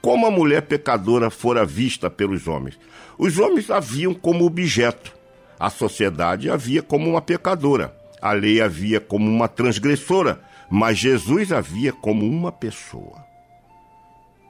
Como 0.00 0.26
a 0.26 0.30
mulher 0.30 0.62
pecadora 0.62 1.28
fora 1.28 1.64
vista 1.66 2.08
pelos 2.08 2.46
homens? 2.46 2.78
Os 3.18 3.38
homens 3.38 3.68
a 3.70 3.80
viam 3.80 4.14
como 4.14 4.46
objeto, 4.46 5.12
a 5.58 5.68
sociedade 5.68 6.48
a 6.48 6.56
via 6.56 6.80
como 6.80 7.10
uma 7.10 7.20
pecadora, 7.20 7.94
a 8.22 8.32
lei 8.32 8.60
a 8.62 8.68
via 8.68 9.00
como 9.00 9.28
uma 9.28 9.48
transgressora, 9.48 10.40
mas 10.70 10.96
Jesus 10.96 11.52
a 11.52 11.60
via 11.60 11.92
como 11.92 12.24
uma 12.24 12.52
pessoa. 12.52 13.26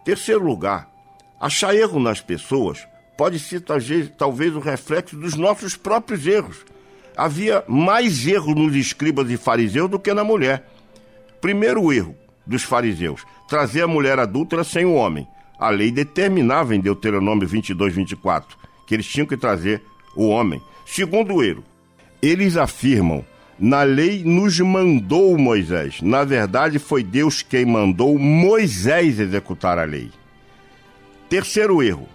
Terceiro 0.05 0.44
lugar, 0.44 0.90
Achar 1.40 1.74
erro 1.74 2.01
nas 2.01 2.20
pessoas 2.20 2.87
pode 3.16 3.38
ser 3.38 3.61
talvez, 3.61 4.55
o 4.55 4.61
reflexo 4.61 5.16
dos 5.16 5.35
nossos 5.35 5.77
próprios 5.77 6.27
erros. 6.27 6.64
Havia 7.16 7.64
mais 7.66 8.27
erro 8.27 8.55
nos 8.55 8.77
escribas 8.77 9.31
e 9.31 9.37
fariseus 9.37 9.90
do 9.90 9.98
que 9.98 10.14
na 10.14 10.22
mulher. 10.22 10.64
Primeiro 11.40 11.92
erro 11.92 12.14
dos 12.46 12.62
fariseus: 12.62 13.24
trazer 13.48 13.83
a 13.83 13.88
mulher 13.88 14.18
adúltera 14.18 14.62
sem 14.62 14.85
o 14.85 14.94
homem. 14.94 15.27
A 15.59 15.70
lei 15.70 15.90
determinava 15.90 16.74
em 16.74 16.81
Deuteronômio 16.81 17.46
22, 17.46 17.94
24 17.94 18.57
que 18.88 18.94
eles 18.94 19.07
tinham 19.07 19.27
que 19.27 19.37
trazer 19.37 19.83
o 20.16 20.29
homem. 20.29 20.62
Segundo 20.87 21.44
erro, 21.44 21.62
eles 22.22 22.57
afirmam: 22.57 23.24
na 23.59 23.83
lei 23.83 24.24
nos 24.24 24.59
mandou 24.59 25.37
Moisés. 25.37 26.01
Na 26.01 26.24
verdade, 26.24 26.79
foi 26.79 27.03
Deus 27.05 27.42
quem 27.42 27.66
mandou 27.66 28.18
Moisés 28.18 29.20
executar 29.20 29.79
a 29.79 29.85
lei. 29.85 30.11
Terceiro 31.29 31.83
erro: 31.83 32.09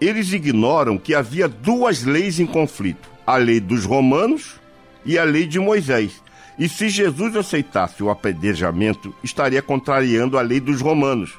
eles 0.00 0.32
ignoram 0.32 0.98
que 0.98 1.14
havia 1.14 1.48
duas 1.48 2.04
leis 2.04 2.40
em 2.40 2.46
conflito: 2.46 3.08
a 3.26 3.36
lei 3.36 3.60
dos 3.60 3.84
romanos 3.84 4.60
e 5.04 5.18
a 5.18 5.24
lei 5.24 5.46
de 5.46 5.58
Moisés. 5.58 6.22
E 6.58 6.68
se 6.68 6.88
Jesus 6.88 7.36
aceitasse 7.36 8.02
o 8.02 8.10
apedrejamento, 8.10 9.14
estaria 9.24 9.60
contrariando 9.60 10.38
a 10.38 10.42
lei 10.42 10.60
dos 10.60 10.80
romanos, 10.80 11.32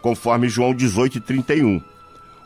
conforme 0.00 0.48
João 0.48 0.72
18:31. 0.72 1.82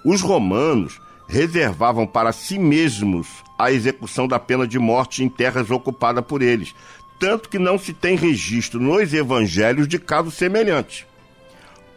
Os 0.04 0.22
romanos 0.22 1.00
reservavam 1.28 2.06
para 2.06 2.32
si 2.32 2.58
mesmos 2.58 3.28
a 3.58 3.70
execução 3.70 4.26
da 4.26 4.38
pena 4.38 4.66
de 4.66 4.78
morte 4.78 5.22
em 5.22 5.28
terras 5.28 5.70
ocupadas 5.70 6.24
por 6.24 6.42
eles, 6.42 6.74
tanto 7.20 7.48
que 7.48 7.58
não 7.58 7.78
se 7.78 7.92
tem 7.92 8.16
registro 8.16 8.80
nos 8.80 9.12
evangelhos 9.12 9.86
de 9.86 9.98
casos 9.98 10.34
semelhantes. 10.34 11.06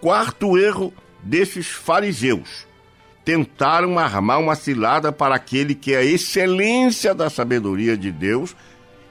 Quarto 0.02 0.58
erro 0.58 0.94
desses 1.24 1.68
fariseus 1.68 2.68
tentaram 3.24 3.98
armar 3.98 4.40
uma 4.40 4.56
cilada 4.56 5.12
para 5.12 5.36
aquele 5.36 5.74
que 5.74 5.94
é 5.94 5.98
a 5.98 6.04
excelência 6.04 7.14
da 7.16 7.30
sabedoria 7.30 7.96
de 7.96 8.12
Deus 8.12 8.56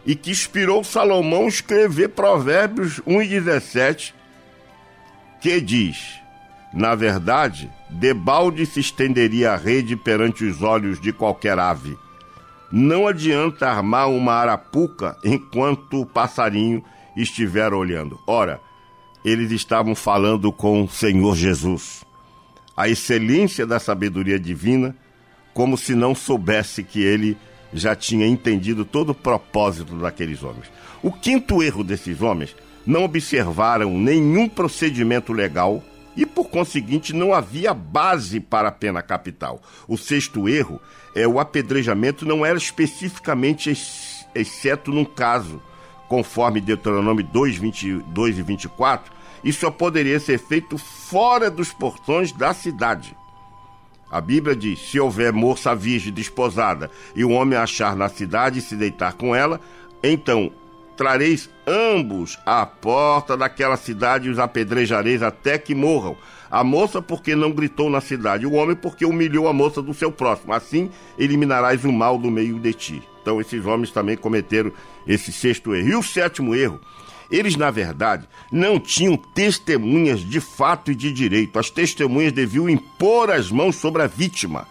e 0.04 0.14
que 0.14 0.30
inspirou 0.30 0.84
Salomão 0.84 1.44
a 1.44 1.48
escrever 1.48 2.08
Provérbios 2.08 3.00
1 3.06 3.22
e 3.22 3.28
17, 3.28 4.14
que 5.40 5.60
diz: 5.60 6.20
Na 6.74 6.94
verdade, 6.94 7.70
debalde 7.88 8.66
se 8.66 8.80
estenderia 8.80 9.52
a 9.52 9.56
rede 9.56 9.96
perante 9.96 10.44
os 10.44 10.62
olhos 10.62 11.00
de 11.00 11.12
qualquer 11.12 11.58
ave. 11.58 11.96
Não 12.70 13.06
adianta 13.06 13.68
armar 13.68 14.08
uma 14.08 14.32
arapuca 14.32 15.16
enquanto 15.22 16.00
o 16.00 16.06
passarinho 16.06 16.82
estiver 17.16 17.72
olhando. 17.72 18.18
Ora, 18.26 18.60
eles 19.24 19.50
estavam 19.52 19.94
falando 19.94 20.52
com 20.52 20.84
o 20.84 20.88
Senhor 20.88 21.36
Jesus. 21.36 22.04
A 22.76 22.88
excelência 22.88 23.66
da 23.66 23.78
sabedoria 23.78 24.38
divina, 24.38 24.96
como 25.54 25.76
se 25.76 25.94
não 25.94 26.14
soubesse 26.14 26.82
que 26.82 27.02
ele 27.02 27.36
já 27.72 27.94
tinha 27.94 28.26
entendido 28.26 28.84
todo 28.84 29.10
o 29.10 29.14
propósito 29.14 29.94
daqueles 29.96 30.42
homens. 30.42 30.70
O 31.02 31.10
quinto 31.10 31.62
erro 31.62 31.82
desses 31.82 32.20
homens 32.20 32.54
não 32.86 33.04
observaram 33.04 33.96
nenhum 33.96 34.48
procedimento 34.48 35.32
legal 35.32 35.82
e, 36.16 36.26
por 36.26 36.48
conseguinte, 36.48 37.12
não 37.12 37.32
havia 37.32 37.72
base 37.72 38.40
para 38.40 38.68
a 38.68 38.72
pena 38.72 39.00
capital. 39.00 39.62
O 39.88 39.96
sexto 39.96 40.48
erro 40.48 40.80
é 41.14 41.26
o 41.26 41.40
apedrejamento 41.40 42.26
não 42.26 42.44
era 42.44 42.58
especificamente, 42.58 43.72
exceto 44.34 44.90
num 44.90 45.04
caso, 45.04 45.62
conforme 46.12 46.60
Deuteronômio 46.60 47.24
2, 47.24 47.56
22 47.56 48.38
e 48.38 48.42
24, 48.42 49.10
e 49.42 49.50
só 49.50 49.70
poderia 49.70 50.20
ser 50.20 50.38
feito 50.38 50.76
fora 50.76 51.50
dos 51.50 51.72
portões 51.72 52.32
da 52.32 52.52
cidade. 52.52 53.16
A 54.10 54.20
Bíblia 54.20 54.54
diz: 54.54 54.78
se 54.78 55.00
houver 55.00 55.32
moça 55.32 55.74
virgem 55.74 56.12
desposada 56.12 56.90
e 57.16 57.24
o 57.24 57.30
homem 57.30 57.58
achar 57.58 57.96
na 57.96 58.10
cidade 58.10 58.58
e 58.58 58.62
se 58.62 58.76
deitar 58.76 59.14
com 59.14 59.34
ela, 59.34 59.58
então 60.02 60.52
trareis 60.98 61.48
ambos 61.66 62.38
à 62.44 62.66
porta 62.66 63.34
daquela 63.34 63.78
cidade 63.78 64.28
e 64.28 64.30
os 64.30 64.38
apedrejareis 64.38 65.22
até 65.22 65.56
que 65.56 65.74
morram. 65.74 66.14
A 66.52 66.62
moça 66.62 67.00
porque 67.00 67.34
não 67.34 67.50
gritou 67.50 67.88
na 67.88 68.02
cidade, 68.02 68.44
o 68.44 68.52
homem 68.52 68.76
porque 68.76 69.06
humilhou 69.06 69.48
a 69.48 69.54
moça 69.54 69.80
do 69.80 69.94
seu 69.94 70.12
próximo. 70.12 70.52
Assim 70.52 70.90
eliminarás 71.18 71.82
o 71.82 71.90
mal 71.90 72.18
do 72.18 72.30
meio 72.30 72.60
de 72.60 72.74
ti. 72.74 73.02
Então 73.22 73.40
esses 73.40 73.64
homens 73.64 73.90
também 73.90 74.18
cometeram 74.18 74.70
esse 75.06 75.32
sexto 75.32 75.74
erro. 75.74 75.88
E 75.88 75.96
o 75.96 76.02
sétimo 76.02 76.54
erro, 76.54 76.78
eles 77.30 77.56
na 77.56 77.70
verdade 77.70 78.28
não 78.50 78.78
tinham 78.78 79.16
testemunhas 79.16 80.20
de 80.20 80.40
fato 80.40 80.92
e 80.92 80.94
de 80.94 81.10
direito. 81.10 81.58
As 81.58 81.70
testemunhas 81.70 82.32
deviam 82.32 82.68
impor 82.68 83.30
as 83.30 83.50
mãos 83.50 83.76
sobre 83.76 84.02
a 84.02 84.06
vítima 84.06 84.68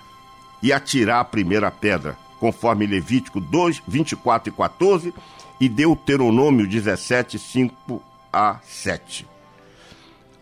e 0.61 0.71
atirar 0.71 1.21
a 1.21 1.25
primeira 1.25 1.71
pedra, 1.71 2.15
conforme 2.39 2.85
Levítico 2.85 3.41
2, 3.41 3.81
24 3.87 4.53
e 4.53 4.55
14 4.55 5.13
e 5.59 5.67
Deuteronômio 5.67 6.67
17, 6.67 7.39
5 7.39 8.03
a 8.31 8.59
7. 8.63 9.27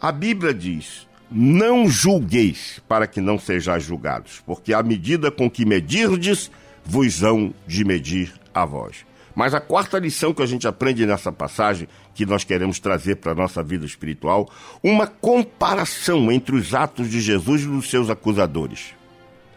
A 0.01 0.11
Bíblia 0.11 0.53
diz: 0.53 1.07
Não 1.31 1.87
julgueis 1.87 2.81
para 2.87 3.05
que 3.05 3.21
não 3.21 3.37
sejais 3.37 3.83
julgados, 3.83 4.41
porque 4.45 4.73
a 4.73 4.81
medida 4.81 5.29
com 5.29 5.49
que 5.49 5.65
medirdes, 5.65 6.49
vos 6.83 7.23
hão 7.23 7.53
de 7.67 7.85
medir 7.85 8.33
a 8.53 8.65
vós. 8.65 9.05
Mas 9.35 9.53
a 9.53 9.61
quarta 9.61 9.99
lição 9.99 10.33
que 10.33 10.41
a 10.41 10.45
gente 10.45 10.67
aprende 10.67 11.05
nessa 11.05 11.31
passagem, 11.31 11.87
que 12.15 12.25
nós 12.25 12.43
queremos 12.43 12.79
trazer 12.79 13.17
para 13.17 13.31
a 13.31 13.35
nossa 13.35 13.61
vida 13.61 13.85
espiritual, 13.85 14.49
uma 14.83 15.05
comparação 15.05 16.31
entre 16.31 16.55
os 16.55 16.73
atos 16.73 17.09
de 17.09 17.21
Jesus 17.21 17.61
e 17.61 17.67
dos 17.67 17.89
seus 17.89 18.09
acusadores. 18.09 18.95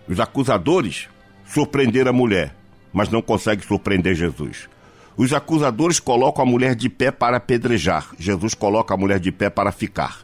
Os 0.07 0.21
acusadores 0.21 1.09
surpreenderam 1.47 2.11
a 2.11 2.13
mulher, 2.13 2.55
mas 2.93 3.09
não 3.09 3.23
conseguem 3.23 3.67
surpreender 3.67 4.15
Jesus. 4.15 4.69
Os 5.17 5.33
acusadores 5.33 5.99
colocam 5.99 6.45
a 6.45 6.47
mulher 6.47 6.75
de 6.75 6.89
pé 6.89 7.11
para 7.11 7.39
apedrejar. 7.39 8.11
Jesus 8.19 8.55
coloca 8.55 8.95
a 8.95 8.97
mulher 8.97 9.19
de 9.19 9.33
pé 9.33 9.51
para 9.51 9.73
ficar. 9.73 10.21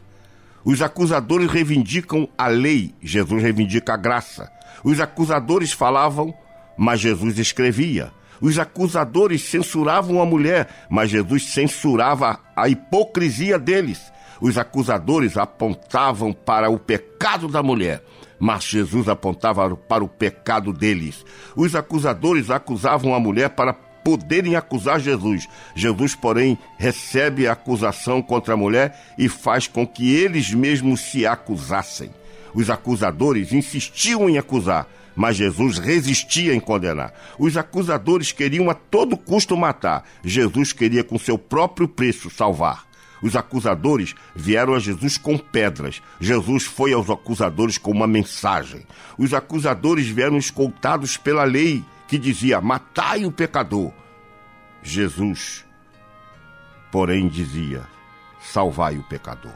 Os 0.63 0.81
acusadores 0.81 1.49
reivindicam 1.49 2.27
a 2.37 2.47
lei. 2.47 2.93
Jesus 3.01 3.41
reivindica 3.41 3.93
a 3.93 3.97
graça. 3.97 4.51
Os 4.83 4.99
acusadores 4.99 5.71
falavam, 5.71 6.33
mas 6.77 6.99
Jesus 6.99 7.37
escrevia. 7.37 8.11
Os 8.41 8.57
acusadores 8.57 9.43
censuravam 9.43 10.21
a 10.21 10.25
mulher, 10.25 10.69
mas 10.89 11.09
Jesus 11.09 11.51
censurava 11.51 12.39
a 12.55 12.69
hipocrisia 12.69 13.59
deles. 13.59 14.11
Os 14.41 14.57
acusadores 14.57 15.37
apontavam 15.37 16.31
para 16.31 16.69
o 16.69 16.79
pecado 16.79 17.49
da 17.49 17.61
mulher, 17.61 18.01
mas 18.39 18.63
Jesus 18.63 19.09
apontava 19.09 19.75
para 19.75 20.03
o 20.03 20.07
pecado 20.07 20.71
deles. 20.71 21.25
Os 21.55 21.75
acusadores 21.75 22.49
acusavam 22.49 23.13
a 23.13 23.19
mulher 23.19 23.49
para 23.49 23.73
poderem 24.09 24.55
acusar 24.55 24.99
Jesus. 24.99 25.47
Jesus, 25.75 26.15
porém, 26.15 26.57
recebe 26.79 27.47
a 27.47 27.51
acusação 27.51 28.23
contra 28.23 28.55
a 28.55 28.57
mulher 28.57 28.99
e 29.19 29.29
faz 29.29 29.67
com 29.67 29.85
que 29.85 30.15
eles 30.15 30.51
mesmos 30.51 31.01
se 31.01 31.27
acusassem. 31.27 32.09
Os 32.55 32.71
acusadores 32.71 33.53
insistiam 33.53 34.27
em 34.27 34.39
acusar, 34.39 34.87
mas 35.15 35.35
Jesus 35.35 35.77
resistia 35.77 36.55
em 36.55 36.59
condenar. 36.59 37.13
Os 37.37 37.55
acusadores 37.55 38.31
queriam 38.31 38.67
a 38.67 38.73
todo 38.73 39.15
custo 39.15 39.55
matar, 39.55 40.03
Jesus 40.23 40.73
queria 40.73 41.03
com 41.03 41.19
seu 41.19 41.37
próprio 41.37 41.87
preço 41.87 42.31
salvar. 42.31 42.87
Os 43.21 43.35
acusadores 43.35 44.15
vieram 44.35 44.73
a 44.73 44.79
Jesus 44.79 45.19
com 45.19 45.37
pedras. 45.37 46.01
Jesus 46.19 46.63
foi 46.63 46.93
aos 46.93 47.11
acusadores 47.11 47.77
com 47.77 47.91
uma 47.91 48.07
mensagem. 48.07 48.81
Os 49.19 49.35
acusadores 49.35 50.07
vieram 50.07 50.37
escoltados 50.37 51.15
pela 51.15 51.43
lei 51.43 51.83
que 52.09 52.17
dizia: 52.17 52.59
Matai 52.59 53.23
o 53.23 53.31
pecador. 53.31 53.93
Jesus, 54.81 55.63
porém, 56.91 57.27
dizia: 57.27 57.83
Salvai 58.41 58.97
o 58.97 59.03
pecador. 59.03 59.53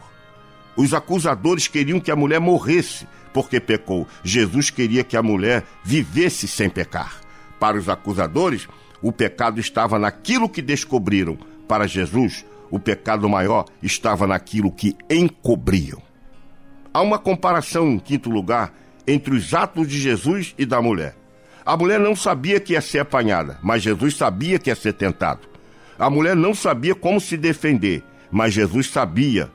Os 0.76 0.94
acusadores 0.94 1.68
queriam 1.68 2.00
que 2.00 2.12
a 2.12 2.16
mulher 2.16 2.40
morresse 2.40 3.08
porque 3.34 3.60
pecou. 3.60 4.08
Jesus 4.24 4.70
queria 4.70 5.04
que 5.04 5.18
a 5.18 5.24
mulher 5.24 5.66
vivesse 5.84 6.48
sem 6.48 6.70
pecar. 6.70 7.20
Para 7.60 7.78
os 7.78 7.90
acusadores, 7.90 8.68
o 9.02 9.12
pecado 9.12 9.60
estava 9.60 9.98
naquilo 9.98 10.48
que 10.48 10.62
descobriram. 10.62 11.38
Para 11.68 11.88
Jesus, 11.88 12.46
o 12.70 12.80
pecado 12.80 13.28
maior 13.28 13.66
estava 13.82 14.28
naquilo 14.28 14.72
que 14.72 14.96
encobriam. 15.10 16.02
Há 16.94 17.02
uma 17.02 17.18
comparação, 17.18 17.90
em 17.90 18.00
quinto 18.00 18.30
lugar, 18.30 18.74
entre 19.08 19.36
os 19.36 19.54
atos 19.54 19.88
de 19.88 20.00
Jesus 20.00 20.54
e 20.58 20.66
da 20.66 20.82
mulher. 20.82 21.23
A 21.66 21.78
mulher 21.78 22.00
não 22.00 22.16
sabia 22.16 22.60
que 22.60 22.74
ia 22.74 22.82
ser 22.82 23.00
apanhada, 23.00 23.58
mas 23.64 23.82
Jesus 23.82 24.18
sabia 24.18 24.60
que 24.60 24.70
ia 24.70 24.76
ser 24.76 24.94
tentado. 24.94 25.42
A 25.98 26.10
mulher 26.10 26.36
não 26.36 26.54
sabia 26.54 26.94
como 26.94 27.22
se 27.22 27.38
defender, 27.38 28.04
mas 28.30 28.54
Jesus 28.54 28.90
sabia 28.90 29.50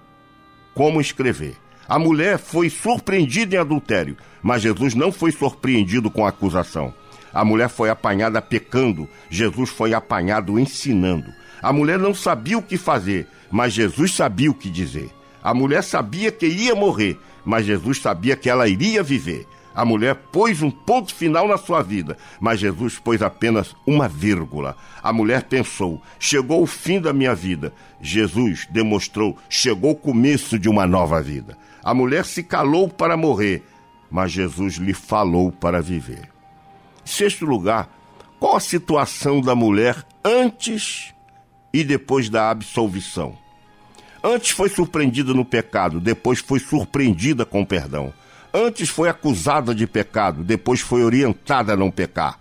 como 0.74 1.00
escrever. 1.00 1.56
A 1.86 1.98
mulher 1.98 2.38
foi 2.38 2.70
surpreendida 2.70 3.56
em 3.56 3.58
adultério, 3.58 4.16
mas 4.42 4.62
Jesus 4.62 4.94
não 4.94 5.12
foi 5.12 5.32
surpreendido 5.32 6.10
com 6.10 6.24
a 6.24 6.30
acusação. 6.30 6.94
A 7.32 7.44
mulher 7.44 7.68
foi 7.68 7.90
apanhada 7.90 8.40
pecando, 8.40 9.08
Jesus 9.28 9.68
foi 9.68 9.92
apanhado 9.92 10.58
ensinando. 10.58 11.30
A 11.60 11.72
mulher 11.72 11.98
não 11.98 12.14
sabia 12.14 12.56
o 12.56 12.62
que 12.62 12.78
fazer, 12.78 13.26
mas 13.50 13.72
Jesus 13.72 14.14
sabia 14.14 14.50
o 14.50 14.54
que 14.54 14.70
dizer. 14.70 15.10
A 15.42 15.52
mulher 15.52 15.82
sabia 15.82 16.32
que 16.32 16.46
ia 16.46 16.74
morrer, 16.74 17.18
mas 17.44 17.66
Jesus 17.66 18.00
sabia 18.00 18.36
que 18.36 18.48
ela 18.48 18.68
iria 18.68 19.02
viver. 19.02 19.46
A 19.78 19.84
mulher 19.84 20.16
pôs 20.32 20.60
um 20.60 20.72
ponto 20.72 21.14
final 21.14 21.46
na 21.46 21.56
sua 21.56 21.82
vida, 21.82 22.18
mas 22.40 22.58
Jesus 22.58 22.98
pôs 22.98 23.22
apenas 23.22 23.76
uma 23.86 24.08
vírgula. 24.08 24.76
A 25.00 25.12
mulher 25.12 25.44
pensou: 25.44 26.02
chegou 26.18 26.64
o 26.64 26.66
fim 26.66 27.00
da 27.00 27.12
minha 27.12 27.32
vida. 27.32 27.72
Jesus 28.00 28.66
demonstrou: 28.68 29.38
chegou 29.48 29.92
o 29.92 29.94
começo 29.94 30.58
de 30.58 30.68
uma 30.68 30.84
nova 30.84 31.22
vida. 31.22 31.56
A 31.80 31.94
mulher 31.94 32.24
se 32.24 32.42
calou 32.42 32.88
para 32.88 33.16
morrer, 33.16 33.62
mas 34.10 34.32
Jesus 34.32 34.78
lhe 34.78 34.92
falou 34.92 35.52
para 35.52 35.80
viver. 35.80 36.28
Sexto 37.04 37.46
lugar, 37.46 37.88
qual 38.40 38.56
a 38.56 38.60
situação 38.60 39.40
da 39.40 39.54
mulher 39.54 40.04
antes 40.24 41.14
e 41.72 41.84
depois 41.84 42.28
da 42.28 42.50
absolvição? 42.50 43.38
Antes 44.24 44.50
foi 44.50 44.70
surpreendida 44.70 45.32
no 45.32 45.44
pecado, 45.44 46.00
depois 46.00 46.40
foi 46.40 46.58
surpreendida 46.58 47.44
com 47.44 47.64
perdão. 47.64 48.12
Antes 48.60 48.88
foi 48.88 49.08
acusada 49.08 49.72
de 49.72 49.86
pecado, 49.86 50.42
depois 50.42 50.80
foi 50.80 51.04
orientada 51.04 51.74
a 51.74 51.76
não 51.76 51.92
pecar. 51.92 52.36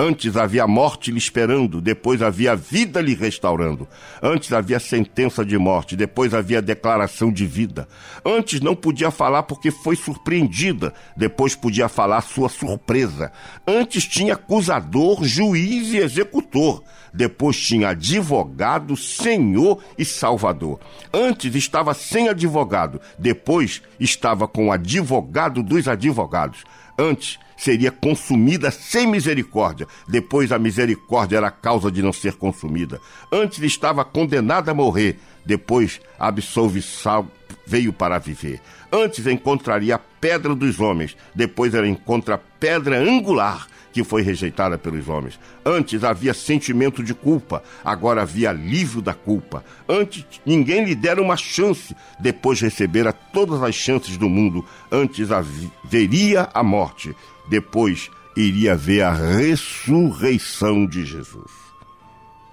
Antes 0.00 0.36
havia 0.36 0.64
morte 0.64 1.10
lhe 1.10 1.18
esperando, 1.18 1.80
depois 1.80 2.22
havia 2.22 2.54
vida 2.54 3.00
lhe 3.00 3.14
restaurando. 3.14 3.88
Antes 4.22 4.52
havia 4.52 4.78
sentença 4.78 5.44
de 5.44 5.58
morte, 5.58 5.96
depois 5.96 6.32
havia 6.32 6.62
declaração 6.62 7.32
de 7.32 7.44
vida. 7.44 7.88
Antes 8.24 8.60
não 8.60 8.76
podia 8.76 9.10
falar 9.10 9.42
porque 9.42 9.72
foi 9.72 9.96
surpreendida, 9.96 10.94
depois 11.16 11.56
podia 11.56 11.88
falar 11.88 12.20
sua 12.20 12.48
surpresa. 12.48 13.32
Antes 13.66 14.04
tinha 14.04 14.34
acusador, 14.34 15.24
juiz 15.24 15.92
e 15.92 15.96
executor 15.96 16.80
depois 17.12 17.58
tinha 17.58 17.88
advogado, 17.88 18.96
senhor 18.96 19.82
e 19.96 20.04
salvador. 20.04 20.78
Antes 21.12 21.54
estava 21.54 21.94
sem 21.94 22.28
advogado, 22.28 23.00
depois 23.18 23.82
estava 23.98 24.46
com 24.46 24.68
o 24.68 24.72
advogado 24.72 25.62
dos 25.62 25.88
advogados. 25.88 26.62
Antes 26.98 27.38
seria 27.56 27.92
consumida 27.92 28.70
sem 28.72 29.06
misericórdia, 29.06 29.86
depois 30.08 30.50
a 30.50 30.58
misericórdia 30.58 31.36
era 31.36 31.46
a 31.46 31.52
causa 31.52 31.92
de 31.92 32.02
não 32.02 32.12
ser 32.12 32.34
consumida. 32.34 33.00
Antes 33.30 33.60
estava 33.62 34.04
condenada 34.04 34.72
a 34.72 34.74
morrer, 34.74 35.18
depois 35.46 36.00
a 36.18 36.26
absolvição 36.26 37.30
veio 37.66 37.92
para 37.92 38.18
viver. 38.18 38.60
Antes 38.90 39.26
encontraria 39.26 39.94
a 39.94 39.98
pedra 39.98 40.54
dos 40.54 40.80
homens, 40.80 41.16
depois 41.34 41.74
ela 41.74 41.86
encontra 41.86 42.34
a 42.34 42.38
pedra 42.38 42.98
angular 42.98 43.68
que 43.92 44.04
foi 44.04 44.22
rejeitada 44.22 44.78
pelos 44.78 45.08
homens. 45.08 45.38
Antes 45.64 46.04
havia 46.04 46.34
sentimento 46.34 47.02
de 47.02 47.14
culpa, 47.14 47.62
agora 47.84 48.22
havia 48.22 48.50
alívio 48.50 49.00
da 49.00 49.14
culpa. 49.14 49.64
Antes 49.88 50.24
ninguém 50.44 50.84
lhe 50.84 50.94
dera 50.94 51.22
uma 51.22 51.36
chance, 51.36 51.94
depois 52.18 52.60
recebera 52.60 53.12
todas 53.12 53.62
as 53.62 53.74
chances 53.74 54.16
do 54.16 54.28
mundo. 54.28 54.64
Antes 54.90 55.30
haveria 55.30 56.48
a 56.52 56.62
morte, 56.62 57.14
depois 57.48 58.10
iria 58.36 58.76
ver 58.76 59.02
a 59.02 59.12
ressurreição 59.12 60.86
de 60.86 61.04
Jesus. 61.04 61.50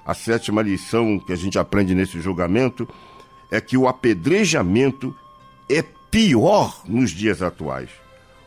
A 0.06 0.14
sétima 0.14 0.62
lição 0.62 1.20
que 1.20 1.34
a 1.34 1.36
gente 1.36 1.58
aprende 1.58 1.96
nesse 1.96 2.22
julgamento 2.22 2.88
é 3.52 3.60
que 3.60 3.78
o 3.78 3.88
apedrejamento 3.88 5.16
é 5.70 5.84
pior 6.12 6.82
nos 6.88 7.12
dias 7.12 7.42
atuais. 7.42 7.90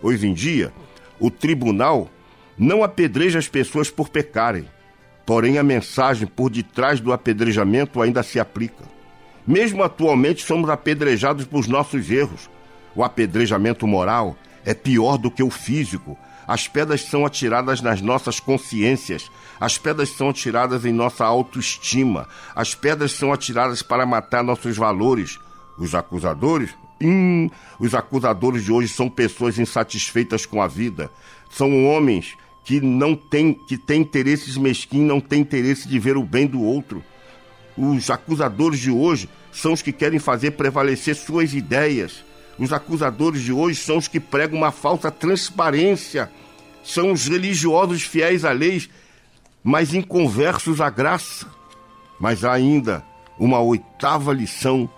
Hoje 0.01 0.27
em 0.27 0.33
dia, 0.33 0.73
o 1.19 1.31
tribunal 1.31 2.09
não 2.59 2.83
apedreja 2.83 3.39
as 3.39 3.49
pessoas 3.49 3.91
por 3.91 4.09
pecarem, 4.09 4.69
porém 5.25 5.59
a 5.59 5.63
mensagem 5.63 6.27
por 6.27 6.51
detrás 6.51 7.01
do 7.01 7.13
apedrejamento 7.13 8.03
ainda 8.03 8.23
se 8.23 8.41
aplica. 8.41 8.85
Mesmo 9.47 9.83
atualmente 9.83 10.45
somos 10.45 10.69
apedrejados 10.69 11.45
por 11.45 11.67
nossos 11.67 12.11
erros. 12.11 12.51
O 12.95 13.05
apedrejamento 13.05 13.87
moral 13.87 14.37
é 14.65 14.75
pior 14.75 15.17
do 15.17 15.31
que 15.31 15.43
o 15.43 15.51
físico. 15.51 16.19
As 16.47 16.67
pedras 16.67 17.03
são 17.03 17.25
atiradas 17.25 17.81
nas 17.81 18.01
nossas 18.01 18.41
consciências, 18.41 19.31
as 19.61 19.77
pedras 19.77 20.09
são 20.11 20.31
atiradas 20.31 20.85
em 20.85 20.93
nossa 20.93 21.25
autoestima, 21.25 22.27
as 22.55 22.75
pedras 22.75 23.13
são 23.13 23.33
atiradas 23.33 23.83
para 23.83 24.07
matar 24.07 24.43
nossos 24.43 24.77
valores. 24.77 25.39
Os 25.79 25.95
acusadores 25.95 26.75
Hum, 27.01 27.49
os 27.79 27.95
acusadores 27.95 28.65
de 28.65 28.73
hoje 28.73 28.89
são 28.89 29.09
pessoas 29.09 29.59
insatisfeitas 29.59 30.45
com 30.45 30.61
a 30.61 30.67
vida. 30.67 31.11
São 31.49 31.87
homens 31.87 32.37
que 32.69 32.83
não 32.83 33.17
têm, 33.17 33.55
que 33.55 33.79
têm 33.79 34.03
interesses 34.03 34.59
mesquinhos, 34.59 35.09
não 35.09 35.23
têm 35.23 35.41
interesse 35.41 35.89
de 35.89 35.99
ver 35.99 36.19
o 36.19 36.23
bem 36.23 36.47
do 36.47 36.63
outro. 36.63 37.03
Os 37.75 38.11
acusadores 38.11 38.79
de 38.79 38.91
hoje 38.91 39.27
são 39.51 39.73
os 39.73 39.81
que 39.81 39.91
querem 39.91 40.19
fazer 40.19 40.51
prevalecer 40.51 41.17
suas 41.17 41.55
ideias. 41.55 42.23
Os 42.59 42.71
acusadores 42.71 43.41
de 43.41 43.55
hoje 43.55 43.81
são 43.81 43.97
os 43.97 44.07
que 44.07 44.21
pregam 44.21 44.59
uma 44.59 44.71
falsa 44.71 45.11
transparência. 45.11 46.31
São 46.85 47.11
os 47.11 47.27
religiosos 47.27 48.03
fiéis 48.03 48.45
à 48.45 48.53
lei, 48.53 48.87
mas 49.65 49.95
inconversos 49.95 50.79
à 50.79 50.91
graça. 50.91 51.47
Mas 52.21 52.45
há 52.45 52.53
ainda 52.53 53.03
uma 53.39 53.61
oitava 53.61 54.31
lição 54.31 54.91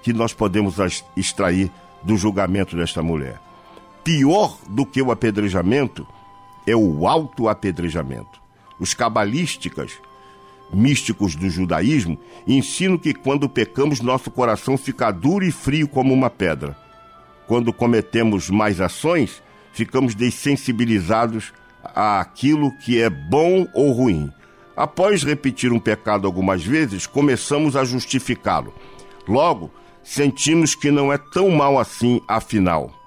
que 0.00 0.12
nós 0.12 0.32
podemos 0.32 0.76
extrair 1.16 1.72
do 2.04 2.16
julgamento 2.16 2.76
desta 2.76 3.02
mulher. 3.02 3.40
Pior 4.04 4.56
do 4.68 4.86
que 4.86 5.02
o 5.02 5.10
apedrejamento 5.10 6.06
é 6.70 6.76
o 6.76 7.06
auto-apedrejamento. 7.06 8.40
Os 8.78 8.94
cabalísticas, 8.94 9.92
místicos 10.72 11.34
do 11.34 11.50
judaísmo, 11.50 12.18
ensinam 12.46 12.96
que 12.96 13.12
quando 13.12 13.48
pecamos, 13.48 14.00
nosso 14.00 14.30
coração 14.30 14.78
fica 14.78 15.10
duro 15.10 15.44
e 15.44 15.50
frio 15.50 15.88
como 15.88 16.14
uma 16.14 16.30
pedra. 16.30 16.76
Quando 17.46 17.72
cometemos 17.72 18.48
mais 18.48 18.80
ações, 18.80 19.42
ficamos 19.72 20.14
dessensibilizados 20.14 21.52
àquilo 21.82 22.70
que 22.78 23.00
é 23.00 23.10
bom 23.10 23.66
ou 23.74 23.92
ruim. 23.92 24.32
Após 24.76 25.22
repetir 25.22 25.72
um 25.72 25.80
pecado 25.80 26.26
algumas 26.26 26.64
vezes, 26.64 27.06
começamos 27.06 27.76
a 27.76 27.84
justificá-lo. 27.84 28.72
Logo, 29.28 29.70
sentimos 30.02 30.74
que 30.74 30.90
não 30.90 31.12
é 31.12 31.18
tão 31.18 31.50
mal 31.50 31.78
assim, 31.78 32.20
afinal. 32.26 32.99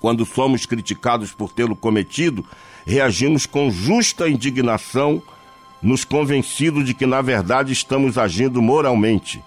Quando 0.00 0.24
somos 0.24 0.64
criticados 0.64 1.32
por 1.32 1.52
tê-lo 1.52 1.76
cometido, 1.76 2.44
reagimos 2.86 3.44
com 3.44 3.70
justa 3.70 4.28
indignação, 4.28 5.22
nos 5.82 6.04
convencidos 6.04 6.84
de 6.84 6.94
que 6.94 7.06
na 7.06 7.20
verdade 7.20 7.72
estamos 7.72 8.16
agindo 8.18 8.60
moralmente. 8.60 9.42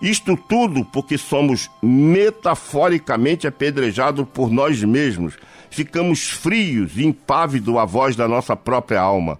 Isto 0.00 0.36
tudo 0.36 0.84
porque 0.84 1.18
somos 1.18 1.68
metaforicamente 1.82 3.48
apedrejados 3.48 4.26
por 4.32 4.50
nós 4.50 4.82
mesmos. 4.82 5.34
Ficamos 5.70 6.28
frios 6.28 6.96
e 6.96 7.04
impávidos 7.04 7.76
à 7.76 7.84
voz 7.84 8.14
da 8.14 8.28
nossa 8.28 8.54
própria 8.54 9.00
alma. 9.00 9.38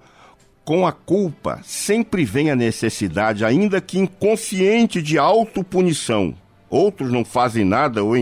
Com 0.64 0.86
a 0.86 0.92
culpa 0.92 1.60
sempre 1.64 2.24
vem 2.24 2.50
a 2.50 2.56
necessidade, 2.56 3.44
ainda 3.44 3.80
que 3.80 3.98
inconsciente, 3.98 5.00
de 5.00 5.16
autopunição. 5.16 6.34
Outros 6.68 7.10
não 7.10 7.24
fazem 7.24 7.64
nada 7.64 8.02
ou 8.02 8.16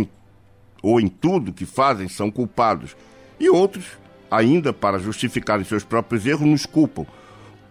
ou 0.86 1.00
em 1.00 1.08
tudo 1.08 1.52
que 1.52 1.66
fazem 1.66 2.08
são 2.08 2.30
culpados. 2.30 2.96
E 3.40 3.50
outros, 3.50 3.84
ainda 4.30 4.72
para 4.72 5.00
justificarem 5.00 5.64
seus 5.64 5.82
próprios 5.82 6.24
erros, 6.24 6.46
nos 6.46 6.64
culpam. 6.64 7.04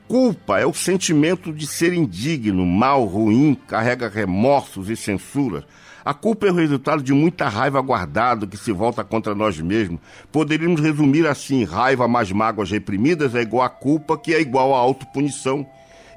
Culpa 0.05 0.59
é 0.59 0.65
o 0.65 0.73
sentimento 0.73 1.53
de 1.53 1.65
ser 1.65 1.93
indigno, 1.93 2.65
mal, 2.65 3.05
ruim, 3.05 3.57
carrega 3.67 4.09
remorsos 4.09 4.89
e 4.89 4.97
censura. 4.97 5.65
A 6.03 6.13
culpa 6.13 6.45
é 6.45 6.51
o 6.51 6.55
resultado 6.55 7.01
de 7.01 7.13
muita 7.13 7.47
raiva 7.47 7.81
guardada 7.81 8.45
que 8.45 8.57
se 8.57 8.71
volta 8.71 9.03
contra 9.03 9.33
nós 9.33 9.59
mesmos. 9.59 10.01
Poderíamos 10.31 10.81
resumir 10.81 11.25
assim: 11.25 11.63
raiva 11.63 12.07
mais 12.07 12.31
mágoas 12.31 12.69
reprimidas 12.69 13.33
é 13.33 13.41
igual 13.41 13.65
a 13.65 13.69
culpa, 13.69 14.17
que 14.17 14.33
é 14.33 14.41
igual 14.41 14.75
à 14.75 14.77
autopunição. 14.77 15.65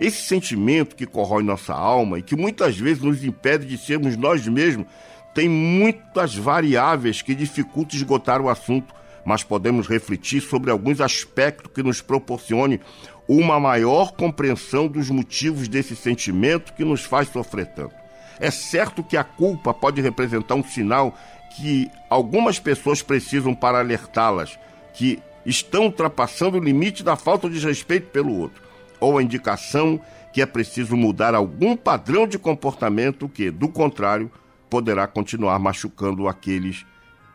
Esse 0.01 0.23
sentimento 0.23 0.97
que 0.97 1.07
corrói 1.07 1.43
nossa 1.43 1.73
alma 1.73 2.19
e 2.19 2.23
que 2.23 2.37
muitas 2.37 2.77
vezes 2.77 3.03
nos 3.03 3.25
impede 3.25 3.67
de 3.67 3.79
sermos 3.79 4.17
nós 4.17 4.47
mesmos 4.47 4.87
tem 5.35 5.49
muitas 5.49 6.35
variáveis 6.35 7.23
que 7.23 7.35
dificultam 7.35 7.97
esgotar 7.97 8.41
o 8.41 8.49
assunto, 8.49 8.95
mas 9.25 9.45
podemos 9.45 9.87
refletir 9.87 10.41
sobre 10.41 10.71
alguns 10.71 11.01
aspectos 11.01 11.71
que 11.73 11.83
nos 11.83 12.01
proporcione 12.01 12.81
uma 13.29 13.61
maior 13.61 14.13
compreensão 14.13 14.89
dos 14.89 15.11
motivos 15.11 15.69
desse 15.69 15.95
sentimento 15.95 16.73
que 16.73 16.85
nos 16.85 17.05
faz 17.05 17.29
sofrer 17.29 17.67
tanto. 17.67 17.95
É 18.41 18.51
certo 18.51 19.03
que 19.03 19.17
a 19.17 19.25
culpa 19.25 19.75
pode 19.75 20.01
representar 20.01 20.55
um 20.55 20.65
sinal 20.65 21.17
que 21.57 21.91
algumas 22.09 22.59
pessoas 22.59 23.03
precisam 23.03 23.55
para 23.55 23.81
alertá-las 23.81 24.59
que 24.95 25.21
estão 25.45 25.85
ultrapassando 25.85 26.57
o 26.57 26.63
limite 26.63 27.03
da 27.03 27.17
falta 27.17 27.51
de 27.51 27.59
respeito 27.59 28.11
pelo 28.11 28.35
outro, 28.35 28.63
ou 29.01 29.19
a 29.19 29.23
indicação 29.23 30.01
que 30.33 30.43
é 30.43 30.47
preciso 30.47 30.97
mudar 30.97 31.35
algum 31.35 31.77
padrão 31.77 32.27
de 32.27 32.39
comportamento 32.39 33.29
que, 33.29 33.51
do 33.51 33.69
contrário, 33.69 34.31
poderá 34.69 35.07
continuar 35.07 35.59
machucando 35.59 36.29
aqueles 36.29 36.85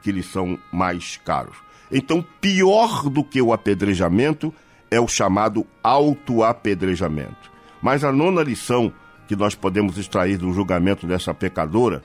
que 0.02 0.12
lhe 0.12 0.24
são 0.24 0.58
mais 0.72 1.18
caros. 1.18 1.58
Então, 1.92 2.26
pior 2.42 3.10
do 3.10 3.24
que 3.24 3.42
o 3.42 3.54
apedrejamento 3.54 4.54
é 4.90 5.00
o 5.00 5.08
chamado 5.08 5.66
autoapedrejamento. 5.84 7.52
Mas 7.82 8.04
a 8.04 8.12
nona 8.12 8.44
lição 8.44 8.94
que 9.28 9.36
nós 9.36 9.56
podemos 9.56 9.98
extrair 9.98 10.38
do 10.38 10.54
julgamento 10.54 11.08
dessa 11.08 11.34
pecadora 11.34 12.04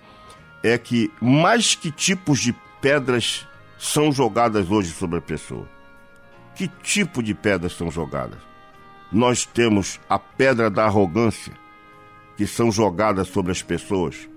é 0.62 0.76
que 0.76 1.10
mais 1.20 1.74
que 1.74 1.90
tipos 1.90 2.40
de 2.40 2.54
pedras 2.80 3.46
são 3.78 4.10
jogadas 4.10 4.70
hoje 4.70 4.90
sobre 4.90 5.18
a 5.18 5.22
pessoa. 5.22 5.68
Que 6.54 6.68
tipo 6.82 7.22
de 7.22 7.34
pedras 7.34 7.72
são 7.72 7.90
jogadas? 7.90 8.38
Nós 9.12 9.46
temos 9.46 10.00
a 10.08 10.18
pedra 10.18 10.68
da 10.68 10.84
arrogância, 10.84 11.52
que 12.36 12.46
são 12.46 12.70
jogadas 12.70 13.28
sobre 13.28 13.52
as 13.52 13.62
pessoas. 13.62 14.28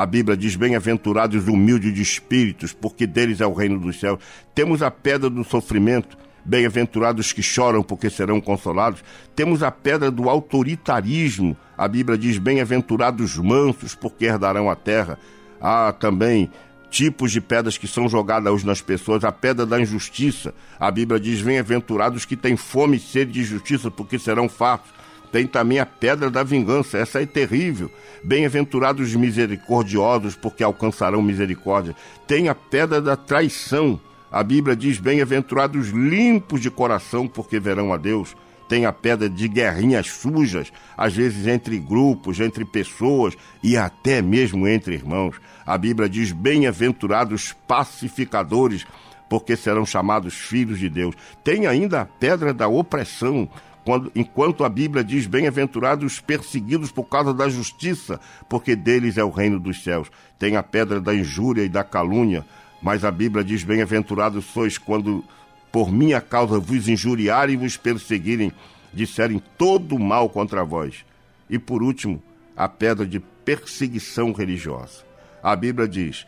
A 0.00 0.06
Bíblia 0.06 0.34
diz: 0.34 0.56
Bem-aventurados 0.56 1.46
humildes 1.46 1.92
de 1.92 2.00
espíritos, 2.00 2.72
porque 2.72 3.06
deles 3.06 3.38
é 3.42 3.46
o 3.46 3.52
reino 3.52 3.78
dos 3.78 4.00
céus. 4.00 4.18
Temos 4.54 4.80
a 4.80 4.90
pedra 4.90 5.28
do 5.28 5.44
sofrimento, 5.44 6.16
Bem-aventurados 6.42 7.34
que 7.34 7.42
choram, 7.42 7.82
porque 7.82 8.08
serão 8.08 8.40
consolados. 8.40 9.04
Temos 9.36 9.62
a 9.62 9.70
pedra 9.70 10.10
do 10.10 10.30
autoritarismo. 10.30 11.54
A 11.76 11.86
Bíblia 11.86 12.16
diz: 12.16 12.38
Bem-aventurados 12.38 13.36
mansos, 13.36 13.94
porque 13.94 14.24
herdarão 14.24 14.70
a 14.70 14.74
terra. 14.74 15.18
Há 15.60 15.92
também 15.92 16.50
tipos 16.88 17.30
de 17.30 17.42
pedras 17.42 17.76
que 17.76 17.86
são 17.86 18.08
jogadas 18.08 18.50
hoje 18.50 18.66
nas 18.66 18.80
pessoas. 18.80 19.22
A 19.22 19.30
pedra 19.30 19.66
da 19.66 19.78
injustiça. 19.78 20.54
A 20.78 20.90
Bíblia 20.90 21.20
diz: 21.20 21.42
Bem-aventurados 21.42 22.24
que 22.24 22.36
têm 22.36 22.56
fome 22.56 22.96
e 22.96 23.00
sede 23.00 23.32
de 23.32 23.44
justiça, 23.44 23.90
porque 23.90 24.18
serão 24.18 24.48
fartos. 24.48 24.99
Tem 25.32 25.46
também 25.46 25.78
a 25.78 25.86
pedra 25.86 26.30
da 26.30 26.42
vingança, 26.42 26.98
essa 26.98 27.22
é 27.22 27.26
terrível. 27.26 27.90
Bem-aventurados 28.22 29.14
misericordiosos, 29.14 30.34
porque 30.34 30.62
alcançarão 30.62 31.22
misericórdia. 31.22 31.94
Tem 32.26 32.48
a 32.48 32.54
pedra 32.54 33.00
da 33.00 33.16
traição. 33.16 34.00
A 34.30 34.42
Bíblia 34.42 34.74
diz: 34.74 34.98
Bem-aventurados 34.98 35.88
limpos 35.88 36.60
de 36.60 36.70
coração, 36.70 37.28
porque 37.28 37.60
verão 37.60 37.92
a 37.92 37.96
Deus. 37.96 38.36
Tem 38.68 38.86
a 38.86 38.92
pedra 38.92 39.28
de 39.28 39.48
guerrinhas 39.48 40.06
sujas, 40.06 40.72
às 40.96 41.12
vezes 41.12 41.48
entre 41.48 41.76
grupos, 41.76 42.38
entre 42.38 42.64
pessoas 42.64 43.36
e 43.64 43.76
até 43.76 44.22
mesmo 44.22 44.68
entre 44.68 44.94
irmãos. 44.94 45.40
A 45.66 45.76
Bíblia 45.78 46.08
diz: 46.08 46.32
Bem-aventurados 46.32 47.54
pacificadores, 47.66 48.86
porque 49.28 49.56
serão 49.56 49.86
chamados 49.86 50.34
filhos 50.34 50.78
de 50.78 50.88
Deus. 50.88 51.14
Tem 51.42 51.66
ainda 51.66 52.00
a 52.00 52.04
pedra 52.04 52.52
da 52.52 52.68
opressão, 52.68 53.48
quando, 53.84 54.10
enquanto 54.14 54.64
a 54.64 54.68
Bíblia 54.68 55.02
diz: 55.02 55.26
Bem-aventurados 55.26 56.20
perseguidos 56.20 56.90
por 56.92 57.04
causa 57.04 57.32
da 57.32 57.48
justiça, 57.48 58.20
porque 58.48 58.76
deles 58.76 59.16
é 59.16 59.24
o 59.24 59.30
reino 59.30 59.58
dos 59.58 59.82
céus. 59.82 60.10
Tem 60.38 60.56
a 60.56 60.62
pedra 60.62 61.00
da 61.00 61.14
injúria 61.14 61.62
e 61.62 61.68
da 61.68 61.84
calúnia, 61.84 62.44
mas 62.82 63.04
a 63.04 63.10
Bíblia 63.10 63.44
diz: 63.44 63.62
Bem-aventurados 63.62 64.44
sois 64.46 64.78
quando 64.78 65.24
por 65.72 65.92
minha 65.92 66.20
causa 66.20 66.58
vos 66.58 66.88
injuriarem 66.88 67.54
e 67.54 67.58
vos 67.58 67.76
perseguirem, 67.76 68.52
disserem 68.92 69.42
todo 69.56 69.98
mal 69.98 70.28
contra 70.28 70.64
vós. 70.64 71.04
E 71.48 71.58
por 71.58 71.82
último, 71.82 72.22
a 72.56 72.68
pedra 72.68 73.06
de 73.06 73.20
perseguição 73.20 74.32
religiosa. 74.32 75.04
A 75.42 75.56
Bíblia 75.56 75.88
diz: 75.88 76.26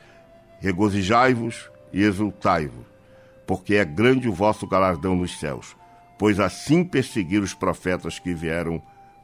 regozijai-vos 0.61 1.71
e 1.93 2.03
exultai-vos, 2.03 2.87
porque 3.47 3.75
é 3.75 3.85
grande 3.85 4.29
o 4.29 4.33
vosso 4.33 4.67
galardão 4.67 5.15
nos 5.15 5.39
céus, 5.39 5.77
pois 6.23 6.39
assim 6.39 6.85
perseguiram 6.85 7.43
os 7.43 7.53
profetas 7.53 8.21
que 8.21 8.33
vieram 8.33 8.81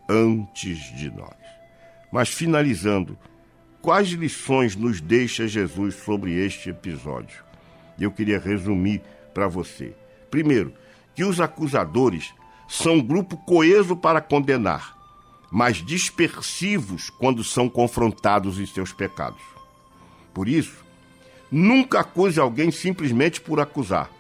antes 0.09 0.79
de 0.97 1.09
nós. 1.13 1.37
Mas 2.11 2.29
finalizando, 2.29 3.17
quais 3.81 4.09
lições 4.09 4.75
nos 4.75 5.01
deixa 5.01 5.47
Jesus 5.47 5.95
sobre 5.95 6.45
este 6.45 6.71
episódio? 6.71 7.45
Eu 8.01 8.11
queria 8.11 8.41
resumir 8.41 9.01
para 9.33 9.47
você. 9.47 9.95
Primeiro, 10.29 10.75
que 11.15 11.23
os 11.23 11.41
acusadores 11.41 12.35
são 12.67 12.95
um 12.95 13.01
grupo 13.01 13.37
coeso 13.37 13.95
para 13.95 14.21
condenar, 14.21 14.99
mas 15.53 15.77
dispersivos 15.77 17.11
quando 17.11 17.45
são 17.45 17.69
confrontados 17.69 18.59
em 18.59 18.67
seus 18.67 18.93
pecados. 18.93 19.43
Por 20.35 20.49
isso, 20.49 20.85
nunca 21.49 22.01
acuse 22.01 22.41
alguém 22.41 22.73
simplesmente 22.73 23.41
por 23.41 23.61
acusar. 23.61 24.11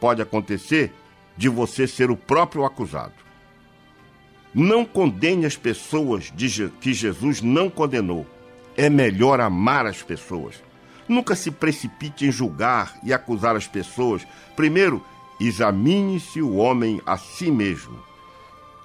Pode 0.00 0.20
acontecer 0.20 0.92
de 1.38 1.48
você 1.48 1.86
ser 1.86 2.10
o 2.10 2.16
próprio 2.16 2.64
acusado. 2.64 3.14
Não 4.52 4.84
condene 4.84 5.46
as 5.46 5.56
pessoas 5.56 6.32
de 6.34 6.68
que 6.80 6.92
Jesus 6.92 7.40
não 7.40 7.70
condenou. 7.70 8.26
É 8.76 8.90
melhor 8.90 9.40
amar 9.40 9.86
as 9.86 10.02
pessoas. 10.02 10.60
Nunca 11.08 11.36
se 11.36 11.52
precipite 11.52 12.26
em 12.26 12.32
julgar 12.32 12.98
e 13.04 13.12
acusar 13.12 13.54
as 13.54 13.68
pessoas. 13.68 14.26
Primeiro, 14.56 15.02
examine-se 15.38 16.42
o 16.42 16.56
homem 16.56 17.00
a 17.06 17.16
si 17.16 17.52
mesmo. 17.52 17.96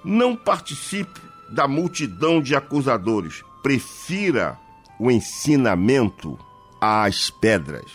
Não 0.04 0.36
participe 0.36 1.20
da 1.50 1.66
multidão 1.66 2.40
de 2.40 2.54
acusadores. 2.54 3.42
Prefira 3.62 4.56
o 4.98 5.10
ensinamento 5.10 6.38
às 6.80 7.30
pedras. 7.30 7.90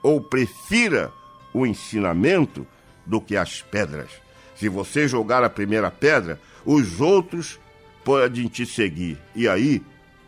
Ou 0.00 0.20
prefira 0.20 1.12
o 1.52 1.66
ensinamento 1.66 2.64
do 3.10 3.20
que 3.20 3.36
as 3.36 3.60
pedras. 3.60 4.08
Se 4.54 4.68
você 4.68 5.08
jogar 5.08 5.42
a 5.42 5.50
primeira 5.50 5.90
pedra, 5.90 6.40
os 6.64 7.00
outros 7.00 7.58
podem 8.04 8.46
te 8.46 8.64
seguir. 8.64 9.18
E 9.34 9.48
aí, 9.48 9.82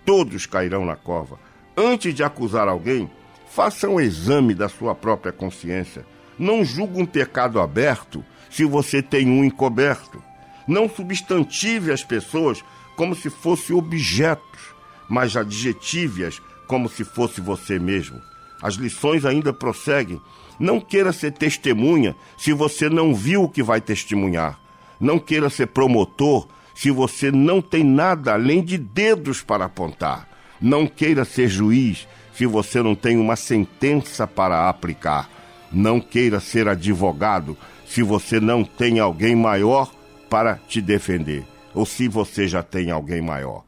todos 0.05 0.47
cairão 0.47 0.85
na 0.85 0.97
cova. 0.97 1.39
Antes 1.77 2.13
de 2.13 2.25
acusar 2.25 2.67
alguém, 2.67 3.09
faça 3.49 3.89
um 3.89 4.01
exame 4.01 4.53
da 4.53 4.69
sua 4.69 4.95
própria 4.97 5.33
consciência. 5.33 6.05
Não 6.37 6.65
julgue 6.65 7.01
um 7.01 7.07
pecado 7.07 7.61
aberto 7.61 8.25
se 8.51 8.65
você 8.65 9.01
tem 9.01 9.29
um 9.29 9.45
encoberto. 9.45 10.21
Não 10.67 10.89
substantive 10.89 11.93
as 11.93 12.03
pessoas 12.03 12.65
como 12.97 13.15
se 13.15 13.31
fossem 13.31 13.77
objetos, 13.77 14.61
mas 15.09 15.37
adjetive-as 15.37 16.41
como 16.67 16.89
se 16.89 17.05
fosse 17.05 17.41
você 17.41 17.79
mesmo. 17.79 18.21
As 18.61 18.75
lições 18.75 19.25
ainda 19.25 19.53
prosseguem. 19.53 20.21
Não 20.63 20.79
queira 20.79 21.13
ser 21.13 21.33
testemunha 21.33 22.15
se 22.39 22.53
você 22.53 22.89
não 22.89 23.13
viu 23.13 23.43
o 23.43 23.49
que 23.49 23.65
vai 23.65 23.81
testemunhar. 23.81 24.61
Não 25.01 25.19
queira 25.19 25.51
ser 25.51 25.67
promotor 25.67 26.47
se 26.73 26.89
você 26.89 27.33
não 27.33 27.61
tem 27.61 27.83
nada 27.83 28.35
além 28.35 28.63
de 28.63 28.79
dedos 28.79 29.43
para 29.43 29.65
apontar. 29.65 30.29
Não 30.61 30.87
queira 30.87 31.25
ser 31.25 31.49
juiz 31.49 32.07
se 32.33 32.47
você 32.47 32.81
não 32.81 32.95
tem 32.95 33.17
uma 33.17 33.35
sentença 33.35 34.25
para 34.25 34.69
aplicar. 34.69 35.29
Não 35.73 36.01
queira 36.01 36.39
ser 36.39 36.69
advogado 36.69 37.59
se 37.85 38.01
você 38.05 38.39
não 38.39 38.63
tem 38.63 39.01
alguém 39.01 39.35
maior 39.35 39.91
para 40.31 40.55
te 40.55 40.81
defender, 40.81 41.45
ou 41.75 41.85
se 41.85 42.07
você 42.07 42.47
já 42.47 42.63
tem 42.63 42.93
alguém 42.93 43.21
maior. 43.21 43.65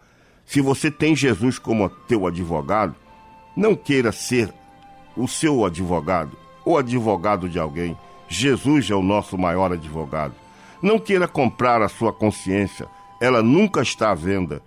Se 0.46 0.60
você 0.60 0.92
tem 0.92 1.16
Jesus 1.16 1.58
como 1.58 1.88
teu 1.88 2.24
advogado, 2.24 2.94
não 3.56 3.74
queira 3.74 4.12
ser 4.12 4.54
o 5.16 5.26
seu 5.26 5.64
advogado 5.64 6.43
ou 6.64 6.78
advogado 6.78 7.48
de 7.48 7.58
alguém. 7.58 7.96
Jesus 8.28 8.90
é 8.90 8.94
o 8.94 9.02
nosso 9.02 9.36
maior 9.36 9.72
advogado. 9.72 10.34
Não 10.80 10.98
queira 10.98 11.28
comprar 11.28 11.82
a 11.82 11.88
sua 11.88 12.12
consciência, 12.12 12.86
ela 13.20 13.42
nunca 13.42 13.82
está 13.82 14.10
à 14.10 14.14
venda 14.14 14.60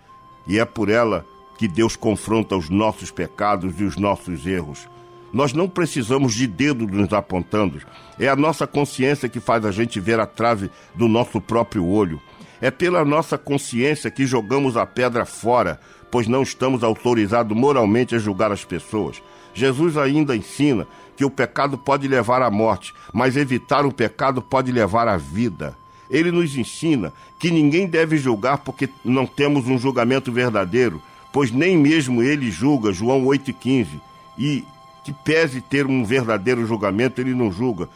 e 0.48 0.58
é 0.58 0.66
por 0.66 0.90
ela 0.90 1.26
que 1.58 1.68
Deus 1.68 1.96
confronta 1.96 2.56
os 2.56 2.70
nossos 2.70 3.12
pecados 3.12 3.80
e 3.80 3.84
os 3.84 3.98
nossos 3.98 4.46
erros. 4.46 4.88
Nós 5.34 5.54
não 5.54 5.68
precisamos 5.68 6.34
de 6.34 6.48
dedo 6.48 6.88
nos 6.88 7.12
apontando. 7.12 7.82
É 8.18 8.28
a 8.28 8.36
nossa 8.36 8.66
consciência 8.66 9.28
que 9.28 9.40
faz 9.40 9.66
a 9.66 9.72
gente 9.72 10.00
ver 10.00 10.20
a 10.20 10.26
trave 10.26 10.72
do 10.96 11.08
nosso 11.08 11.42
próprio 11.42 11.86
olho. 11.86 12.22
É 12.62 12.72
pela 12.72 13.04
nossa 13.04 13.38
consciência 13.38 14.10
que 14.10 14.26
jogamos 14.26 14.78
a 14.78 14.86
pedra 14.86 15.26
fora, 15.26 15.80
pois 16.10 16.28
não 16.28 16.42
estamos 16.42 16.84
autorizados 16.84 17.56
moralmente 17.56 18.16
a 18.16 18.20
julgar 18.20 18.52
as 18.52 18.64
pessoas. 18.64 19.22
Jesus 19.54 19.98
ainda 19.98 20.36
ensina 20.36 20.88
que 21.18 21.26
o 21.26 21.32
pecado 21.32 21.78
pode 21.78 22.08
levar 22.08 22.44
à 22.44 22.52
morte, 22.52 22.94
mas 23.12 23.36
evitar 23.36 23.86
o 23.86 23.92
pecado 23.92 24.42
pode 24.42 24.72
levar 24.72 25.08
à 25.08 25.18
vida. 25.18 25.76
Ele 26.10 26.32
nos 26.32 26.56
ensina 26.56 27.12
que 27.40 27.52
ninguém 27.52 27.88
deve 27.88 28.18
julgar 28.18 28.60
porque 28.60 28.88
não 29.04 29.26
temos 29.26 29.68
um 29.68 29.78
julgamento 29.78 30.32
verdadeiro, 30.32 31.02
pois 31.34 31.52
nem 31.52 31.76
mesmo 31.76 32.22
ele 32.22 32.50
julga, 32.52 32.94
João 32.94 33.26
8,15. 33.26 34.00
E 34.38 34.64
que 35.04 35.12
pese 35.12 35.60
ter 35.60 35.88
um 35.88 36.06
verdadeiro 36.06 36.66
julgamento, 36.66 37.20
ele 37.20 37.34
não 37.34 37.52
julga. 37.52 37.90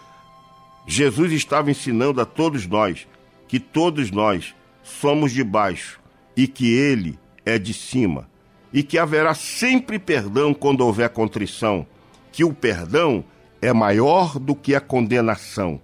Jesus 0.88 1.32
estava 1.32 1.70
ensinando 1.70 2.20
a 2.20 2.26
todos 2.26 2.66
nós 2.66 3.08
que 3.48 3.60
todos 3.60 4.10
nós 4.10 4.56
somos 4.82 5.32
de 5.32 5.44
baixo 5.44 6.00
e 6.36 6.48
que 6.48 6.74
ele 6.74 7.20
é 7.46 7.60
de 7.60 7.74
cima, 7.74 8.30
e 8.74 8.82
que 8.82 8.98
haverá 8.98 9.34
sempre 9.34 10.00
perdão 10.00 10.54
quando 10.54 10.82
houver 10.82 11.10
contrição, 11.10 11.86
que 12.32 12.44
o 12.44 12.54
perdão 12.54 13.24
é 13.62 13.74
maior 13.74 14.40
do 14.40 14.56
que 14.56 14.74
a 14.74 14.82
condenação. 14.82 15.80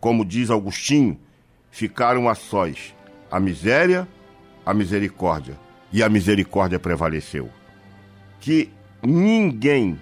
Como 0.00 0.24
diz 0.24 0.50
Agostinho, 0.50 1.18
ficaram 1.70 2.28
a 2.28 2.34
sós 2.34 2.94
a 3.30 3.40
miséria, 3.40 4.06
a 4.66 4.74
misericórdia, 4.74 5.58
e 5.90 6.02
a 6.02 6.08
misericórdia 6.08 6.78
prevaleceu. 6.78 7.48
Que 8.40 8.70
ninguém 9.02 9.98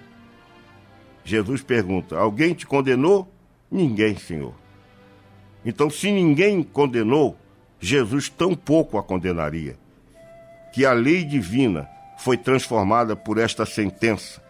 Jesus 1.23 1.61
pergunta: 1.61 2.17
Alguém 2.17 2.53
te 2.53 2.65
condenou? 2.65 3.31
Ninguém, 3.69 4.17
Senhor. 4.17 4.53
Então, 5.63 5.89
se 5.89 6.11
ninguém 6.11 6.63
condenou, 6.63 7.37
Jesus 7.79 8.27
tão 8.27 8.55
pouco 8.55 8.97
a 8.97 9.03
condenaria. 9.03 9.77
Que 10.73 10.85
a 10.85 10.93
lei 10.93 11.23
divina 11.23 11.87
foi 12.17 12.37
transformada 12.37 13.15
por 13.15 13.37
esta 13.37 13.65
sentença. 13.65 14.40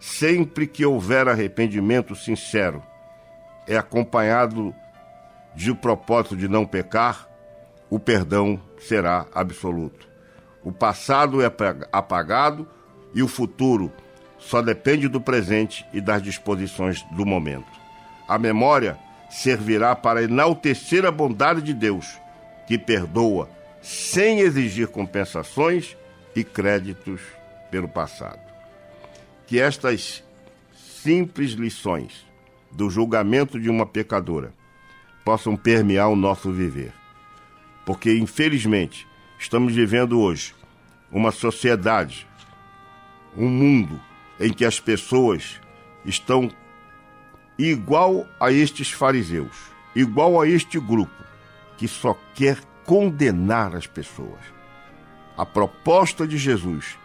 Sempre 0.00 0.66
que 0.66 0.84
houver 0.84 1.28
arrependimento 1.28 2.16
sincero, 2.16 2.82
é 3.68 3.76
acompanhado 3.76 4.74
de 5.54 5.74
propósito 5.74 6.36
de 6.36 6.48
não 6.48 6.64
pecar, 6.64 7.28
o 7.90 7.98
perdão 7.98 8.58
será 8.78 9.26
absoluto. 9.34 10.08
O 10.64 10.72
passado 10.72 11.42
é 11.42 11.52
apagado 11.92 12.66
e 13.14 13.22
o 13.22 13.28
futuro 13.28 13.92
só 14.38 14.62
depende 14.62 15.06
do 15.06 15.20
presente 15.20 15.86
e 15.92 16.00
das 16.00 16.22
disposições 16.22 17.02
do 17.12 17.26
momento. 17.26 17.70
A 18.26 18.38
memória 18.38 18.98
servirá 19.28 19.94
para 19.94 20.22
enaltecer 20.22 21.04
a 21.04 21.10
bondade 21.10 21.60
de 21.60 21.74
Deus, 21.74 22.18
que 22.66 22.78
perdoa 22.78 23.50
sem 23.82 24.40
exigir 24.40 24.88
compensações 24.88 25.96
e 26.34 26.42
créditos 26.42 27.20
pelo 27.70 27.88
passado. 27.88 28.49
Que 29.50 29.58
estas 29.58 30.22
simples 30.72 31.54
lições 31.54 32.24
do 32.70 32.88
julgamento 32.88 33.58
de 33.58 33.68
uma 33.68 33.84
pecadora 33.84 34.54
possam 35.24 35.56
permear 35.56 36.08
o 36.08 36.14
nosso 36.14 36.52
viver. 36.52 36.92
Porque, 37.84 38.16
infelizmente, 38.16 39.08
estamos 39.40 39.74
vivendo 39.74 40.20
hoje 40.20 40.54
uma 41.10 41.32
sociedade, 41.32 42.28
um 43.36 43.48
mundo 43.48 44.00
em 44.38 44.52
que 44.52 44.64
as 44.64 44.78
pessoas 44.78 45.60
estão 46.04 46.48
igual 47.58 48.28
a 48.38 48.52
estes 48.52 48.92
fariseus, 48.92 49.72
igual 49.96 50.40
a 50.40 50.46
este 50.46 50.78
grupo 50.78 51.24
que 51.76 51.88
só 51.88 52.16
quer 52.36 52.60
condenar 52.84 53.74
as 53.74 53.88
pessoas. 53.88 54.38
A 55.36 55.44
proposta 55.44 56.24
de 56.24 56.38
Jesus 56.38 56.96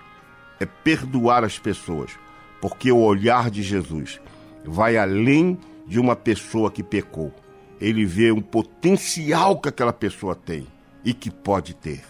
é 0.60 0.66
perdoar 0.68 1.43
as 1.43 1.58
pessoas, 1.58 2.24
porque 2.66 2.91
o 2.91 2.97
olhar 2.97 3.51
de 3.51 3.61
Jesus 3.61 4.20
vai 4.63 4.97
além 4.97 5.55
de 5.86 5.99
uma 5.99 6.16
pessoa 6.16 6.72
que 6.72 6.82
pecou. 6.82 7.32
Ele 7.80 8.03
vê 8.03 8.32
um 8.32 8.41
potencial 8.41 9.61
que 9.61 9.70
aquela 9.70 9.93
pessoa 9.93 10.34
tem 10.34 10.66
e 11.03 11.13
que 11.13 11.30
pode 11.30 11.76
ter. 11.76 12.01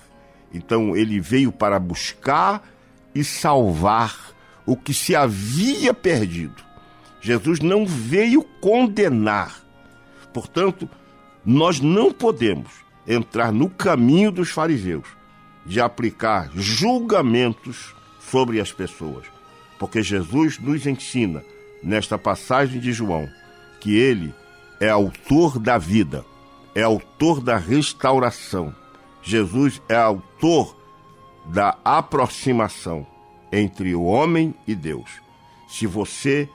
Então 0.53 0.95
ele 0.95 1.20
veio 1.20 1.51
para 1.51 1.78
buscar 1.78 2.66
e 3.14 3.22
salvar 3.22 4.34
o 4.66 4.78
que 4.78 4.93
se 4.93 5.14
havia 5.14 5.93
perdido. 5.93 6.64
Jesus 7.20 7.60
não 7.60 7.86
veio 7.86 8.41
condenar, 8.62 9.62
Portanto, 10.34 10.89
nós 11.45 11.82
não 11.82 12.14
podemos 12.14 12.72
entrar 13.06 13.51
no 13.51 13.70
caminho 13.70 14.32
dos 14.32 14.51
fariseus 14.51 15.10
de 15.66 15.82
aplicar 15.82 16.49
julgamentos 16.56 17.93
sobre 18.22 18.62
as 18.62 18.72
pessoas, 18.72 19.35
porque 19.80 20.01
Jesus 20.01 20.59
nos 20.59 20.86
ensina 20.86 21.43
nesta 21.84 22.17
passagem 22.17 22.80
de 22.80 22.91
João 22.91 23.30
que 23.80 23.95
ele 23.95 24.34
é 24.80 24.89
autor 24.89 25.59
da 25.59 25.78
vida, 25.78 26.26
é 26.73 26.82
autor 26.82 27.41
da 27.41 27.57
restauração. 27.57 28.73
Jesus 29.21 29.82
é 29.88 29.95
autor 29.95 30.76
da 31.45 31.78
aproximação 31.84 33.05
entre 33.51 33.95
o 33.95 34.03
homem 34.03 34.53
e 34.67 34.76
Deus. 34.76 35.21
Se 35.67 35.86
você, 35.86 36.49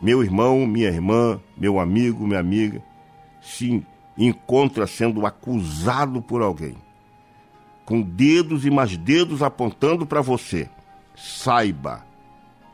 meu 0.00 0.22
irmão, 0.22 0.66
minha 0.66 0.88
irmã, 0.88 1.40
meu 1.56 1.78
amigo, 1.78 2.26
minha 2.26 2.40
amiga, 2.40 2.82
se 3.40 3.84
encontra 4.16 4.86
sendo 4.86 5.26
acusado 5.26 6.22
por 6.22 6.42
alguém, 6.42 6.76
com 7.84 8.00
dedos 8.00 8.64
e 8.64 8.70
mais 8.70 8.96
dedos 8.96 9.42
apontando 9.42 10.06
para 10.06 10.20
você, 10.20 10.68
saiba 11.14 12.04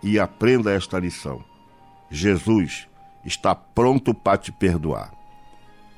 e 0.03 0.19
aprenda 0.19 0.73
esta 0.73 0.99
lição. 0.99 1.45
Jesus 2.11 2.89
está 3.25 3.55
pronto 3.55 4.13
para 4.13 4.39
te 4.39 4.53
perdoar. 4.53 5.13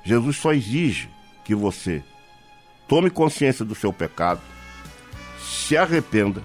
Jesus 0.04 0.36
só 0.36 0.52
exige 0.52 1.08
que 1.44 1.54
você 1.54 2.02
tome 2.86 3.10
consciência 3.10 3.64
do 3.64 3.74
seu 3.74 3.92
pecado, 3.92 4.40
se 5.40 5.76
arrependa, 5.76 6.42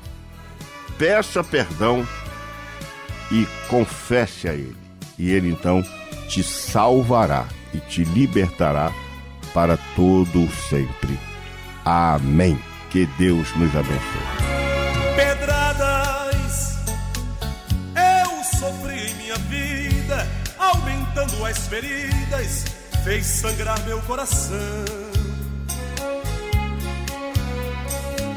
peça 0.97 1.43
perdão 1.43 2.07
e 3.31 3.45
confesse 3.69 4.47
a 4.47 4.53
Ele. 4.53 4.77
E 5.17 5.29
Ele 5.29 5.49
então 5.49 5.83
te 6.29 6.41
salvará 6.41 7.47
e 7.73 7.79
te 7.79 8.03
libertará 8.03 8.93
para 9.53 9.77
todo 9.95 10.49
sempre. 10.69 11.19
Amém. 11.83 12.57
Que 12.89 13.05
Deus 13.17 13.55
nos 13.55 13.75
abençoe. 13.75 14.68
Minha 19.19 19.35
vida, 19.35 20.25
aumentando 20.57 21.45
as 21.45 21.67
feridas, 21.67 22.63
fez 23.03 23.25
sangrar 23.25 23.77
meu 23.85 24.01
coração. 24.03 24.57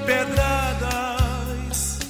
Pedradas, 0.04 2.00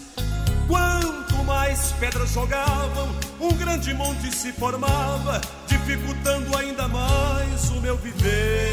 quanto 0.66 1.44
mais 1.44 1.92
pedras 2.00 2.32
jogavam, 2.32 3.14
um 3.38 3.52
grande 3.52 3.92
monte 3.92 4.34
se 4.34 4.50
formava, 4.52 5.38
dificultando 5.66 6.56
ainda 6.56 6.88
mais 6.88 7.68
o 7.70 7.80
meu 7.82 7.98
viver. 7.98 8.72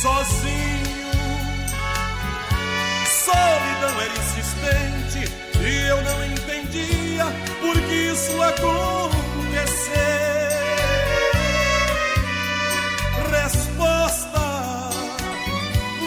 Sozinho, 0.00 1.12
solidão 3.24 4.00
era 4.00 4.12
insistente 4.18 5.51
e 5.64 5.88
eu 5.88 6.02
não 6.02 6.24
entendia 6.24 7.24
por 7.60 7.80
que 7.82 7.94
isso 7.94 8.42
acontecer. 8.42 9.92
Resposta, 13.30 14.40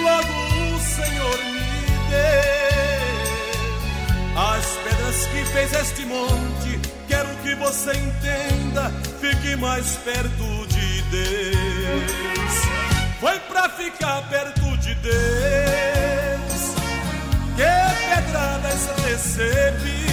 logo 0.04 0.76
o 0.76 0.80
Senhor 0.80 1.38
me 1.54 1.70
deu. 2.10 2.36
As 4.38 4.66
pedras 4.84 5.26
que 5.28 5.46
fez 5.46 5.74
este 5.74 6.06
monte, 6.06 6.80
quero 7.08 7.30
que 7.38 7.56
você 7.56 7.92
entenda, 7.92 8.92
fique 9.22 9.56
mais 9.56 9.96
perto 9.98 10.68
de 10.68 11.02
Deus. 11.04 12.54
Foi 13.20 13.40
pra 13.40 13.70
ficar 13.70 14.22
perto 14.30 14.78
de 14.78 14.94
Deus 14.96 15.65
pedradas 18.16 18.88
recebi. 19.04 20.06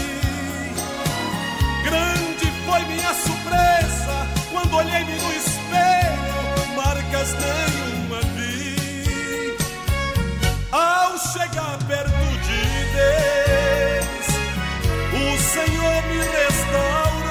Grande 1.85 2.47
foi 2.67 2.83
minha 2.87 3.15
surpresa 3.15 4.27
quando 4.51 4.77
olhei-me 4.77 5.13
no 5.13 5.33
espelho, 5.33 6.75
marcas 6.77 7.35
nenhuma 7.35 8.21
vi. 8.37 9.57
Ao 10.73 11.19
chegar 11.19 11.79
perto 11.87 12.27
de 12.47 12.63
Deus, 12.99 14.27
o 15.13 15.27
Senhor 15.55 16.03
me 16.09 16.19
restaurou. 16.41 17.23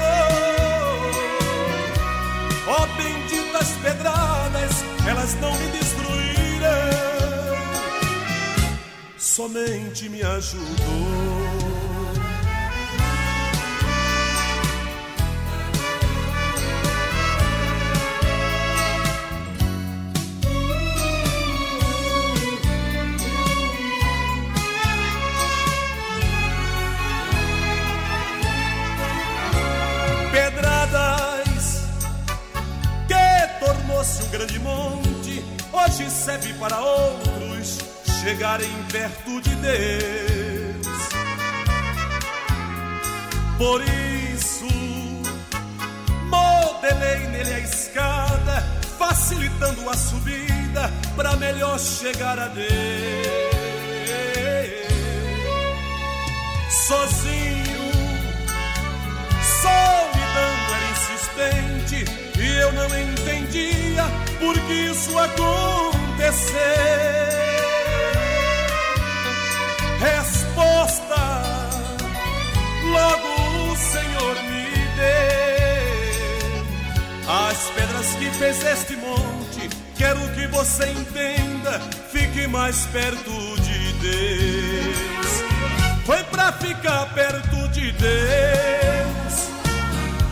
Ó 2.68 2.82
oh, 2.82 2.86
benditas 2.96 3.68
pedradas, 3.82 4.84
elas 5.06 5.34
não 5.40 5.52
me 5.54 5.66
destruíram 5.68 6.01
somente 9.32 10.10
me 10.10 10.22
ajudou. 10.22 11.71
Chegarem 38.52 38.84
perto 38.90 39.40
de 39.40 39.54
Deus. 39.56 40.86
Por 43.56 43.82
isso, 44.34 44.66
modelei 46.28 47.28
nele 47.28 47.54
a 47.54 47.60
escada, 47.60 48.62
facilitando 48.98 49.88
a 49.88 49.96
subida 49.96 50.92
para 51.16 51.36
melhor 51.36 51.78
chegar 51.78 52.38
a 52.38 52.48
Deus. 52.48 52.68
Sozinho, 56.86 57.92
solidão 59.62 60.52
era 60.74 60.90
insistente 60.90 62.04
e 62.38 62.46
eu 62.60 62.72
não 62.72 62.86
entendia 62.98 64.04
por 64.40 64.58
que 64.66 64.72
isso 64.72 65.18
aconteceu 65.18 66.62
resposta 70.02 71.14
logo 72.90 73.70
o 73.70 73.76
Senhor 73.76 74.34
me 74.50 74.66
deu. 74.96 76.64
As 77.28 77.70
pedras 77.70 78.06
que 78.16 78.30
fez 78.32 78.64
este 78.64 78.96
monte, 78.96 79.70
quero 79.96 80.18
que 80.34 80.48
você 80.48 80.90
entenda, 80.90 81.80
fique 82.10 82.48
mais 82.48 82.84
perto 82.86 83.30
de 83.60 83.92
Deus. 83.92 85.42
Foi 86.04 86.22
pra 86.24 86.52
ficar 86.52 87.06
perto 87.14 87.68
de 87.68 87.92
Deus 87.92 89.34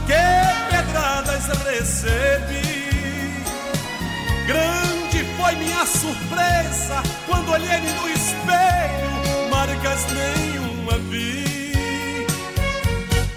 que 0.05 0.75
pedradas 0.75 1.47
recebi. 1.64 2.81
Grande 4.49 5.25
foi 5.37 5.55
minha 5.55 5.87
surpresa 5.87 7.03
quando 7.29 7.53
olhei-me 7.53 7.93
no 7.93 8.09
espelho 8.09 9.20
marcas 9.61 10.07
nenhuma 10.13 10.97
vi. 11.11 11.45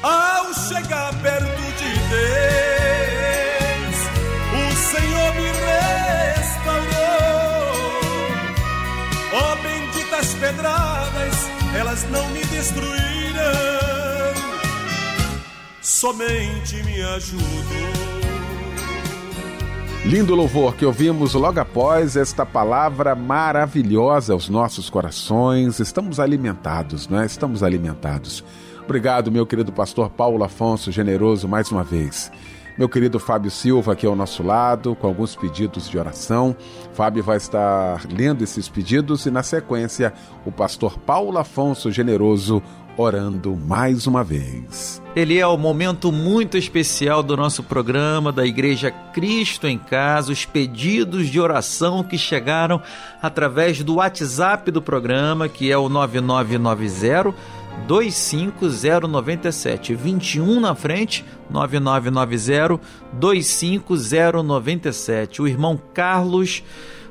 Ao 0.01 0.53
chegar 0.53 1.13
perto 1.21 1.63
de 1.79 1.91
Deus, 2.13 3.97
o 4.59 4.65
Senhor 4.91 5.29
me 5.35 5.49
restaurou. 6.31 7.01
Ó 9.33 9.35
oh, 9.51 9.55
benditas 9.63 10.27
pedradas, 10.35 11.35
elas 11.77 12.01
não 12.09 12.25
me 12.29 12.43
destruíram, 12.45 12.93
somente 15.81 16.83
me 16.83 17.01
ajudou. 17.01 18.02
Lindo 20.05 20.35
louvor 20.35 20.75
que 20.75 20.85
ouvimos 20.85 21.33
logo 21.33 21.61
após 21.61 22.17
esta 22.17 22.45
palavra 22.45 23.15
maravilhosa 23.15 24.33
aos 24.33 24.49
nossos 24.49 24.89
corações. 24.89 25.79
Estamos 25.79 26.19
alimentados, 26.19 27.07
não 27.07 27.21
é? 27.21 27.25
Estamos 27.25 27.63
alimentados. 27.63 28.43
Obrigado, 28.83 29.31
meu 29.31 29.45
querido 29.45 29.71
pastor 29.71 30.09
Paulo 30.09 30.43
Afonso 30.43 30.91
Generoso, 30.91 31.47
mais 31.47 31.71
uma 31.71 31.85
vez. 31.85 32.29
Meu 32.77 32.89
querido 32.89 33.17
Fábio 33.17 33.49
Silva 33.49 33.93
aqui 33.93 34.05
ao 34.05 34.15
nosso 34.15 34.43
lado, 34.43 34.93
com 34.93 35.07
alguns 35.07 35.37
pedidos 35.37 35.87
de 35.87 35.97
oração. 35.97 36.53
Fábio 36.91 37.23
vai 37.23 37.37
estar 37.37 38.01
lendo 38.11 38.43
esses 38.43 38.67
pedidos 38.67 39.25
e, 39.25 39.31
na 39.31 39.41
sequência, 39.41 40.11
o 40.43 40.51
pastor 40.51 40.97
Paulo 40.99 41.37
Afonso 41.37 41.91
Generoso 41.91 42.61
orando 42.97 43.55
mais 43.55 44.07
uma 44.07 44.23
vez. 44.23 45.01
Ele 45.15 45.37
é 45.37 45.45
o 45.45 45.57
momento 45.57 46.11
muito 46.11 46.57
especial 46.57 47.21
do 47.21 47.37
nosso 47.37 47.61
programa 47.63 48.31
da 48.31 48.43
Igreja 48.45 48.91
Cristo 48.91 49.67
em 49.67 49.77
Casa, 49.77 50.31
os 50.31 50.45
pedidos 50.45 51.27
de 51.27 51.39
oração 51.39 52.03
que 52.03 52.17
chegaram 52.17 52.81
através 53.21 53.83
do 53.83 53.95
WhatsApp 53.95 54.71
do 54.71 54.81
programa, 54.81 55.47
que 55.47 55.71
é 55.71 55.77
o 55.77 55.89
9990 55.89 57.35
25097 57.87 59.95
21 59.95 60.59
na 60.59 60.75
frente 60.75 61.25
9990 61.49 62.79
25097 63.13 65.41
o 65.41 65.47
irmão 65.47 65.81
Carlos 65.93 66.63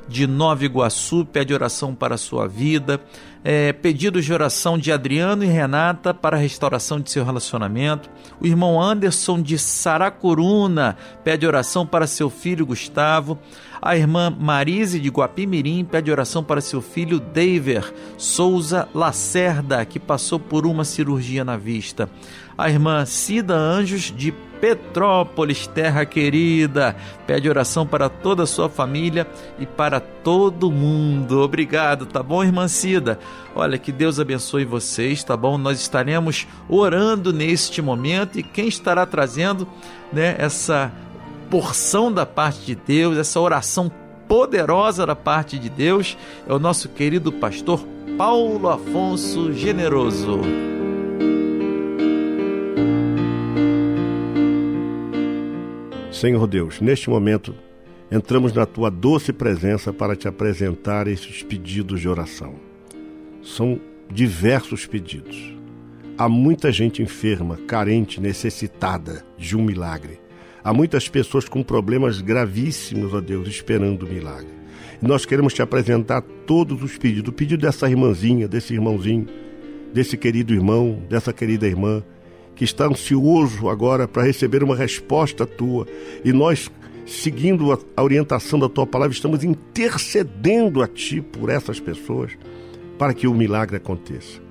de 0.07 0.25
Nova 0.25 0.63
Iguaçu 0.65 1.25
pede 1.25 1.53
oração 1.53 1.93
para 1.93 2.15
a 2.15 2.17
sua 2.17 2.47
vida 2.47 2.99
é, 3.43 3.73
pedidos 3.73 4.23
de 4.23 4.33
oração 4.33 4.77
de 4.77 4.91
Adriano 4.91 5.43
e 5.43 5.47
Renata 5.47 6.13
para 6.13 6.37
a 6.37 6.39
restauração 6.39 6.99
de 6.99 7.11
seu 7.11 7.25
relacionamento. 7.25 8.09
O 8.39 8.47
irmão 8.47 8.81
Anderson 8.81 9.41
de 9.41 9.57
Saracuruna 9.57 10.95
pede 11.23 11.45
oração 11.45 11.85
para 11.85 12.07
seu 12.07 12.29
filho 12.29 12.65
Gustavo. 12.65 13.37
A 13.81 13.97
irmã 13.97 14.29
Marise 14.29 14.97
de 14.99 15.09
Guapimirim 15.09 15.83
pede 15.83 16.09
oração 16.09 16.41
para 16.41 16.61
seu 16.61 16.81
filho 16.81 17.19
Daver 17.19 17.93
Souza 18.17 18.87
Lacerda, 18.93 19.83
que 19.83 19.99
passou 19.99 20.39
por 20.39 20.65
uma 20.65 20.85
cirurgia 20.85 21.43
na 21.43 21.57
vista. 21.57 22.09
A 22.57 22.69
irmã 22.69 23.05
Cida 23.05 23.55
Anjos 23.55 24.13
de 24.15 24.33
Petrópolis, 24.63 25.67
terra 25.67 26.05
querida. 26.05 26.95
Pede 27.27 27.49
oração 27.49 27.85
para 27.85 28.07
toda 28.07 28.43
a 28.43 28.47
sua 28.47 28.69
família 28.69 29.27
e 29.59 29.65
para 29.65 29.99
todo 29.99 30.71
mundo. 30.71 31.41
Obrigado, 31.41 32.05
tá 32.05 32.23
bom, 32.23 32.41
irmã 32.41 32.69
Cida? 32.69 33.19
Olha, 33.53 33.77
que 33.77 33.91
Deus 33.91 34.21
abençoe 34.21 34.63
vocês, 34.63 35.21
tá 35.21 35.35
bom? 35.35 35.57
Nós 35.57 35.81
estaremos 35.81 36.47
orando 36.69 37.33
neste 37.33 37.81
momento 37.81 38.39
e 38.39 38.43
quem 38.43 38.69
estará 38.69 39.05
trazendo, 39.05 39.67
né, 40.13 40.33
essa 40.37 40.89
porção 41.49 42.09
da 42.09 42.25
parte 42.25 42.61
de 42.61 42.75
Deus, 42.75 43.17
essa 43.17 43.41
oração 43.41 43.91
poderosa 44.29 45.05
da 45.05 45.13
parte 45.13 45.59
de 45.59 45.67
Deus, 45.67 46.17
é 46.47 46.53
o 46.53 46.57
nosso 46.57 46.87
querido 46.87 47.33
pastor 47.33 47.85
Paulo 48.17 48.69
Afonso 48.69 49.51
Generoso. 49.51 50.39
Senhor 56.13 56.45
Deus, 56.45 56.79
neste 56.79 57.09
momento 57.09 57.55
entramos 58.11 58.53
na 58.53 58.67
tua 58.67 58.91
doce 58.91 59.33
presença 59.33 59.91
para 59.91 60.15
te 60.15 60.27
apresentar 60.27 61.07
esses 61.07 61.41
pedidos 61.41 61.99
de 61.99 62.07
oração. 62.07 62.53
São 63.41 63.81
diversos 64.11 64.85
pedidos. 64.85 65.57
Há 66.15 66.29
muita 66.29 66.71
gente 66.71 67.01
enferma, 67.01 67.57
carente, 67.67 68.21
necessitada 68.21 69.25
de 69.39 69.57
um 69.57 69.63
milagre. 69.63 70.19
Há 70.63 70.71
muitas 70.71 71.09
pessoas 71.09 71.49
com 71.49 71.63
problemas 71.63 72.21
gravíssimos, 72.21 73.11
ó 73.11 73.19
Deus, 73.19 73.47
esperando 73.47 74.03
o 74.05 74.09
milagre. 74.09 74.53
E 75.01 75.07
nós 75.07 75.25
queremos 75.25 75.51
te 75.51 75.63
apresentar 75.63 76.21
todos 76.45 76.83
os 76.83 76.95
pedidos. 76.95 77.29
O 77.29 77.33
pedido 77.33 77.63
dessa 77.63 77.89
irmãzinha, 77.89 78.47
desse 78.47 78.71
irmãozinho, 78.75 79.27
desse 79.91 80.15
querido 80.15 80.53
irmão, 80.53 81.01
dessa 81.09 81.33
querida 81.33 81.65
irmã, 81.65 82.03
que 82.55 82.63
está 82.63 82.85
ansioso 82.85 83.69
agora 83.69 84.07
para 84.07 84.23
receber 84.23 84.63
uma 84.63 84.75
resposta 84.75 85.45
tua. 85.45 85.87
E 86.23 86.31
nós, 86.31 86.71
seguindo 87.05 87.71
a 87.95 88.03
orientação 88.03 88.59
da 88.59 88.69
tua 88.69 88.85
palavra, 88.85 89.13
estamos 89.13 89.43
intercedendo 89.43 90.81
a 90.81 90.87
ti 90.87 91.21
por 91.21 91.49
essas 91.49 91.79
pessoas 91.79 92.31
para 92.97 93.13
que 93.13 93.27
o 93.27 93.33
milagre 93.33 93.77
aconteça. 93.77 94.41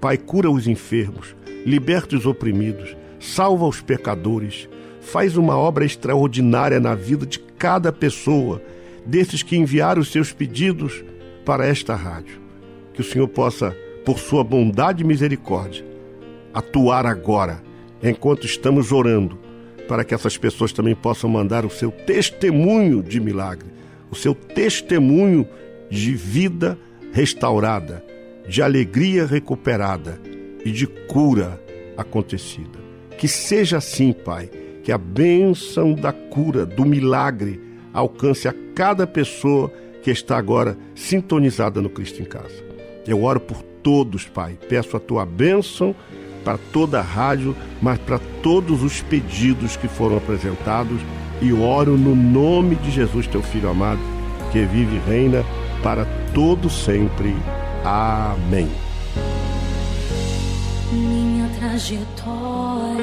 Pai, 0.00 0.16
cura 0.16 0.50
os 0.50 0.66
enfermos, 0.66 1.34
liberta 1.64 2.16
os 2.16 2.26
oprimidos, 2.26 2.96
salva 3.18 3.66
os 3.66 3.80
pecadores, 3.80 4.68
faz 5.00 5.36
uma 5.36 5.56
obra 5.56 5.84
extraordinária 5.84 6.78
na 6.78 6.94
vida 6.94 7.24
de 7.24 7.38
cada 7.38 7.92
pessoa, 7.92 8.62
desses 9.04 9.42
que 9.42 9.56
enviaram 9.56 10.02
os 10.02 10.12
seus 10.12 10.32
pedidos 10.32 11.04
para 11.44 11.66
esta 11.66 11.94
rádio. 11.94 12.40
Que 12.92 13.00
o 13.00 13.04
Senhor 13.04 13.28
possa, 13.28 13.74
por 14.04 14.18
sua 14.18 14.44
bondade 14.44 15.02
e 15.02 15.06
misericórdia, 15.06 15.84
atuar 16.56 17.04
agora, 17.04 17.62
enquanto 18.02 18.46
estamos 18.46 18.90
orando, 18.90 19.38
para 19.86 20.02
que 20.02 20.14
essas 20.14 20.38
pessoas 20.38 20.72
também 20.72 20.94
possam 20.94 21.28
mandar 21.28 21.66
o 21.66 21.70
seu 21.70 21.90
testemunho 21.90 23.02
de 23.02 23.20
milagre, 23.20 23.68
o 24.10 24.14
seu 24.14 24.34
testemunho 24.34 25.46
de 25.90 26.14
vida 26.14 26.78
restaurada, 27.12 28.02
de 28.48 28.62
alegria 28.62 29.26
recuperada 29.26 30.18
e 30.64 30.72
de 30.72 30.86
cura 30.86 31.60
acontecida. 31.94 32.78
Que 33.18 33.28
seja 33.28 33.76
assim, 33.76 34.14
Pai, 34.14 34.48
que 34.82 34.90
a 34.90 34.96
bênção 34.96 35.92
da 35.92 36.12
cura, 36.12 36.64
do 36.64 36.86
milagre, 36.86 37.60
alcance 37.92 38.48
a 38.48 38.54
cada 38.74 39.06
pessoa 39.06 39.70
que 40.02 40.10
está 40.10 40.38
agora 40.38 40.78
sintonizada 40.94 41.82
no 41.82 41.90
Cristo 41.90 42.22
em 42.22 42.24
Casa. 42.24 42.64
Eu 43.06 43.24
oro 43.24 43.40
por 43.40 43.62
todos, 43.82 44.24
Pai. 44.24 44.58
Peço 44.68 44.96
a 44.96 45.00
tua 45.00 45.26
bênção 45.26 45.94
para 46.46 46.58
toda 46.72 47.00
a 47.00 47.02
rádio, 47.02 47.56
mas 47.82 47.98
para 47.98 48.20
todos 48.40 48.84
os 48.84 49.02
pedidos 49.02 49.76
que 49.76 49.88
foram 49.88 50.16
apresentados 50.16 51.00
e 51.42 51.52
oro 51.52 51.98
no 51.98 52.14
nome 52.14 52.76
de 52.76 52.92
Jesus, 52.92 53.26
teu 53.26 53.42
filho 53.42 53.68
amado, 53.68 53.98
que 54.52 54.64
vive 54.64 54.94
e 54.94 55.10
reina 55.10 55.44
para 55.82 56.06
todo 56.32 56.70
sempre. 56.70 57.34
Amém. 57.84 58.70
Minha 60.92 61.48
trajetória 61.58 63.02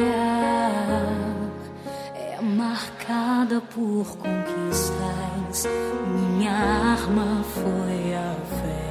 é 2.16 2.40
marcada 2.42 3.62
por 3.76 4.06
conquistas. 4.20 5.68
Minha 6.08 6.54
arma 6.54 7.44
foi 7.44 8.14
a 8.14 8.36
fé. 8.62 8.83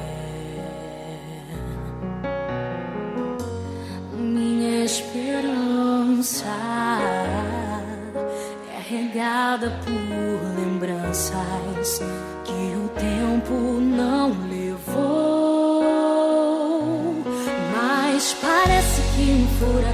É 8.73 8.79
regada 8.89 9.69
por 9.83 10.39
lembranças 10.57 11.99
que 12.45 12.75
o 12.77 12.87
tempo 12.97 13.53
não 13.81 14.29
levou. 14.47 15.83
Mas 17.75 18.33
parece 18.41 19.01
que 19.17 19.31
um 19.31 19.47
furacão 19.59 19.92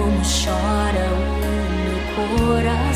como 0.00 0.22
chora 0.24 1.06
o 1.12 1.24
meu 1.84 1.98
coração. 2.16 2.89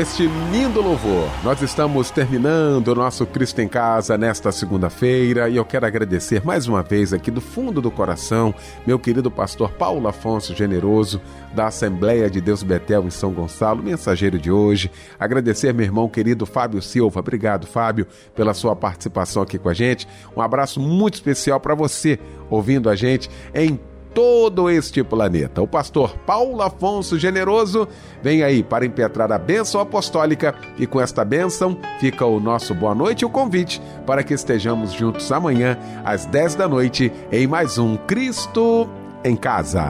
Este 0.00 0.26
lindo 0.50 0.80
louvor, 0.80 1.28
nós 1.44 1.60
estamos 1.60 2.10
terminando 2.10 2.88
o 2.88 2.94
nosso 2.94 3.26
Cristo 3.26 3.60
em 3.60 3.68
Casa 3.68 4.16
nesta 4.16 4.50
segunda-feira 4.50 5.46
e 5.50 5.56
eu 5.56 5.64
quero 5.64 5.84
agradecer 5.84 6.42
mais 6.42 6.66
uma 6.66 6.82
vez 6.82 7.12
aqui 7.12 7.30
do 7.30 7.42
fundo 7.42 7.82
do 7.82 7.90
coração 7.90 8.54
meu 8.86 8.98
querido 8.98 9.30
pastor 9.30 9.70
Paulo 9.72 10.08
Afonso 10.08 10.56
Generoso, 10.56 11.20
da 11.54 11.66
Assembleia 11.66 12.30
de 12.30 12.40
Deus 12.40 12.62
Betel 12.62 13.04
em 13.04 13.10
São 13.10 13.30
Gonçalo, 13.30 13.82
mensageiro 13.82 14.38
de 14.38 14.50
hoje. 14.50 14.90
Agradecer 15.18 15.74
meu 15.74 15.84
irmão 15.84 16.08
querido 16.08 16.46
Fábio 16.46 16.80
Silva. 16.80 17.20
Obrigado, 17.20 17.66
Fábio, 17.66 18.06
pela 18.34 18.54
sua 18.54 18.74
participação 18.74 19.42
aqui 19.42 19.58
com 19.58 19.68
a 19.68 19.74
gente. 19.74 20.08
Um 20.34 20.40
abraço 20.40 20.80
muito 20.80 21.14
especial 21.14 21.60
para 21.60 21.74
você, 21.74 22.18
ouvindo 22.48 22.88
a 22.88 22.96
gente 22.96 23.28
em 23.54 23.78
todo 24.14 24.68
este 24.68 25.02
planeta. 25.02 25.62
O 25.62 25.66
pastor 25.66 26.16
Paulo 26.26 26.62
Afonso 26.62 27.18
Generoso 27.18 27.88
vem 28.22 28.42
aí 28.42 28.62
para 28.62 28.86
impetrar 28.86 29.32
a 29.32 29.38
bênção 29.38 29.80
apostólica 29.80 30.54
e 30.78 30.86
com 30.86 31.00
esta 31.00 31.24
bênção 31.24 31.76
fica 31.98 32.24
o 32.24 32.40
nosso 32.40 32.74
boa 32.74 32.94
noite 32.94 33.22
e 33.22 33.24
o 33.24 33.30
convite 33.30 33.80
para 34.06 34.22
que 34.22 34.34
estejamos 34.34 34.92
juntos 34.92 35.30
amanhã 35.30 35.78
às 36.04 36.26
10 36.26 36.56
da 36.56 36.68
noite 36.68 37.12
em 37.30 37.46
mais 37.46 37.78
um 37.78 37.96
Cristo 37.96 38.88
em 39.24 39.36
Casa. 39.36 39.84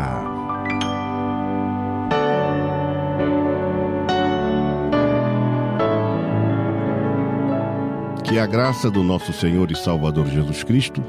Que 8.24 8.38
a 8.38 8.46
graça 8.46 8.88
do 8.88 9.02
nosso 9.02 9.32
Senhor 9.32 9.72
e 9.72 9.76
Salvador 9.76 10.26
Jesus 10.26 10.62
Cristo, 10.62 11.02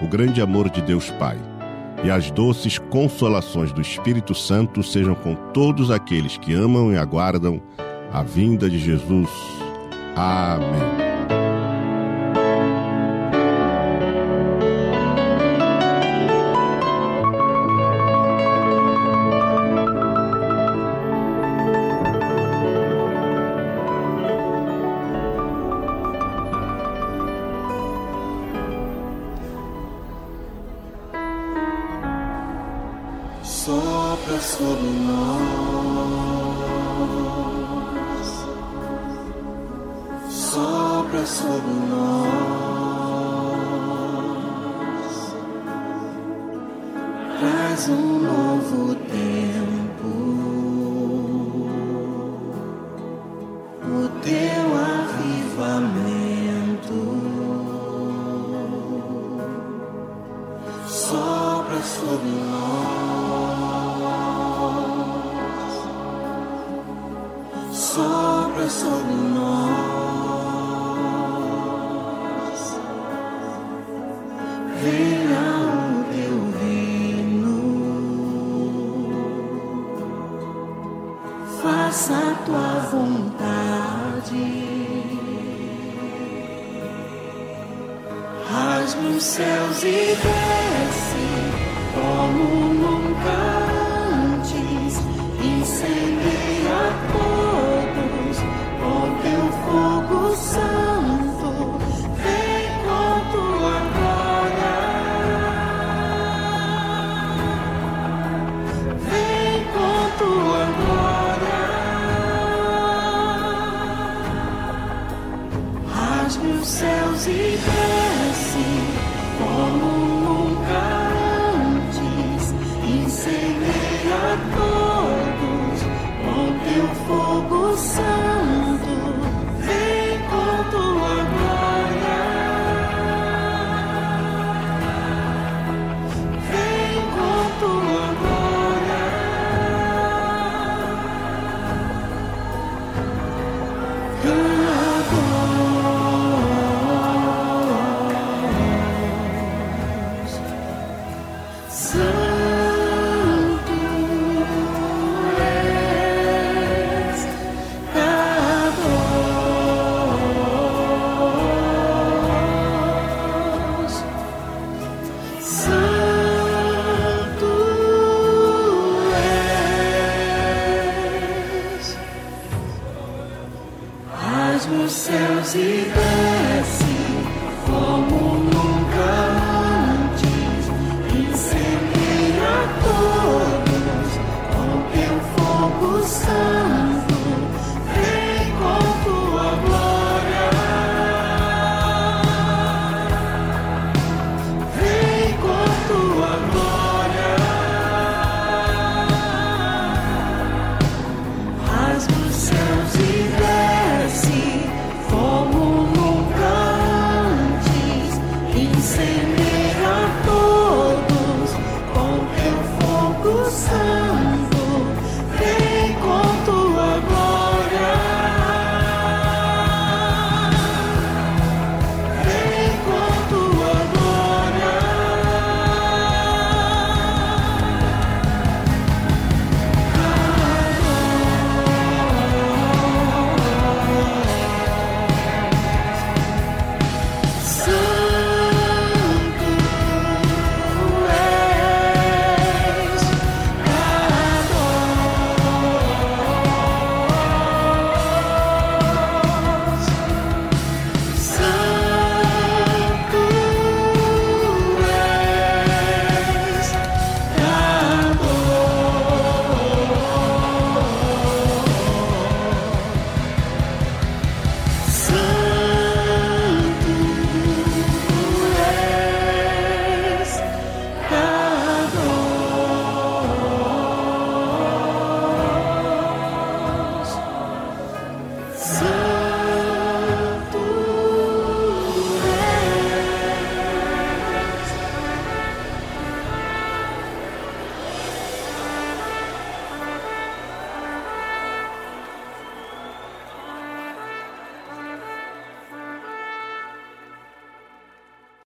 o 0.00 0.08
grande 0.08 0.40
amor 0.40 0.70
de 0.70 0.80
Deus 0.80 1.10
Pai 1.10 1.36
e 2.04 2.10
as 2.10 2.30
doces 2.30 2.78
consolações 2.78 3.72
do 3.72 3.80
Espírito 3.80 4.34
Santo 4.34 4.82
sejam 4.82 5.14
com 5.14 5.34
todos 5.52 5.90
aqueles 5.90 6.36
que 6.36 6.52
amam 6.52 6.92
e 6.92 6.98
aguardam 6.98 7.62
a 8.12 8.22
vinda 8.22 8.68
de 8.68 8.78
Jesus. 8.78 9.30
Amém. 10.14 11.03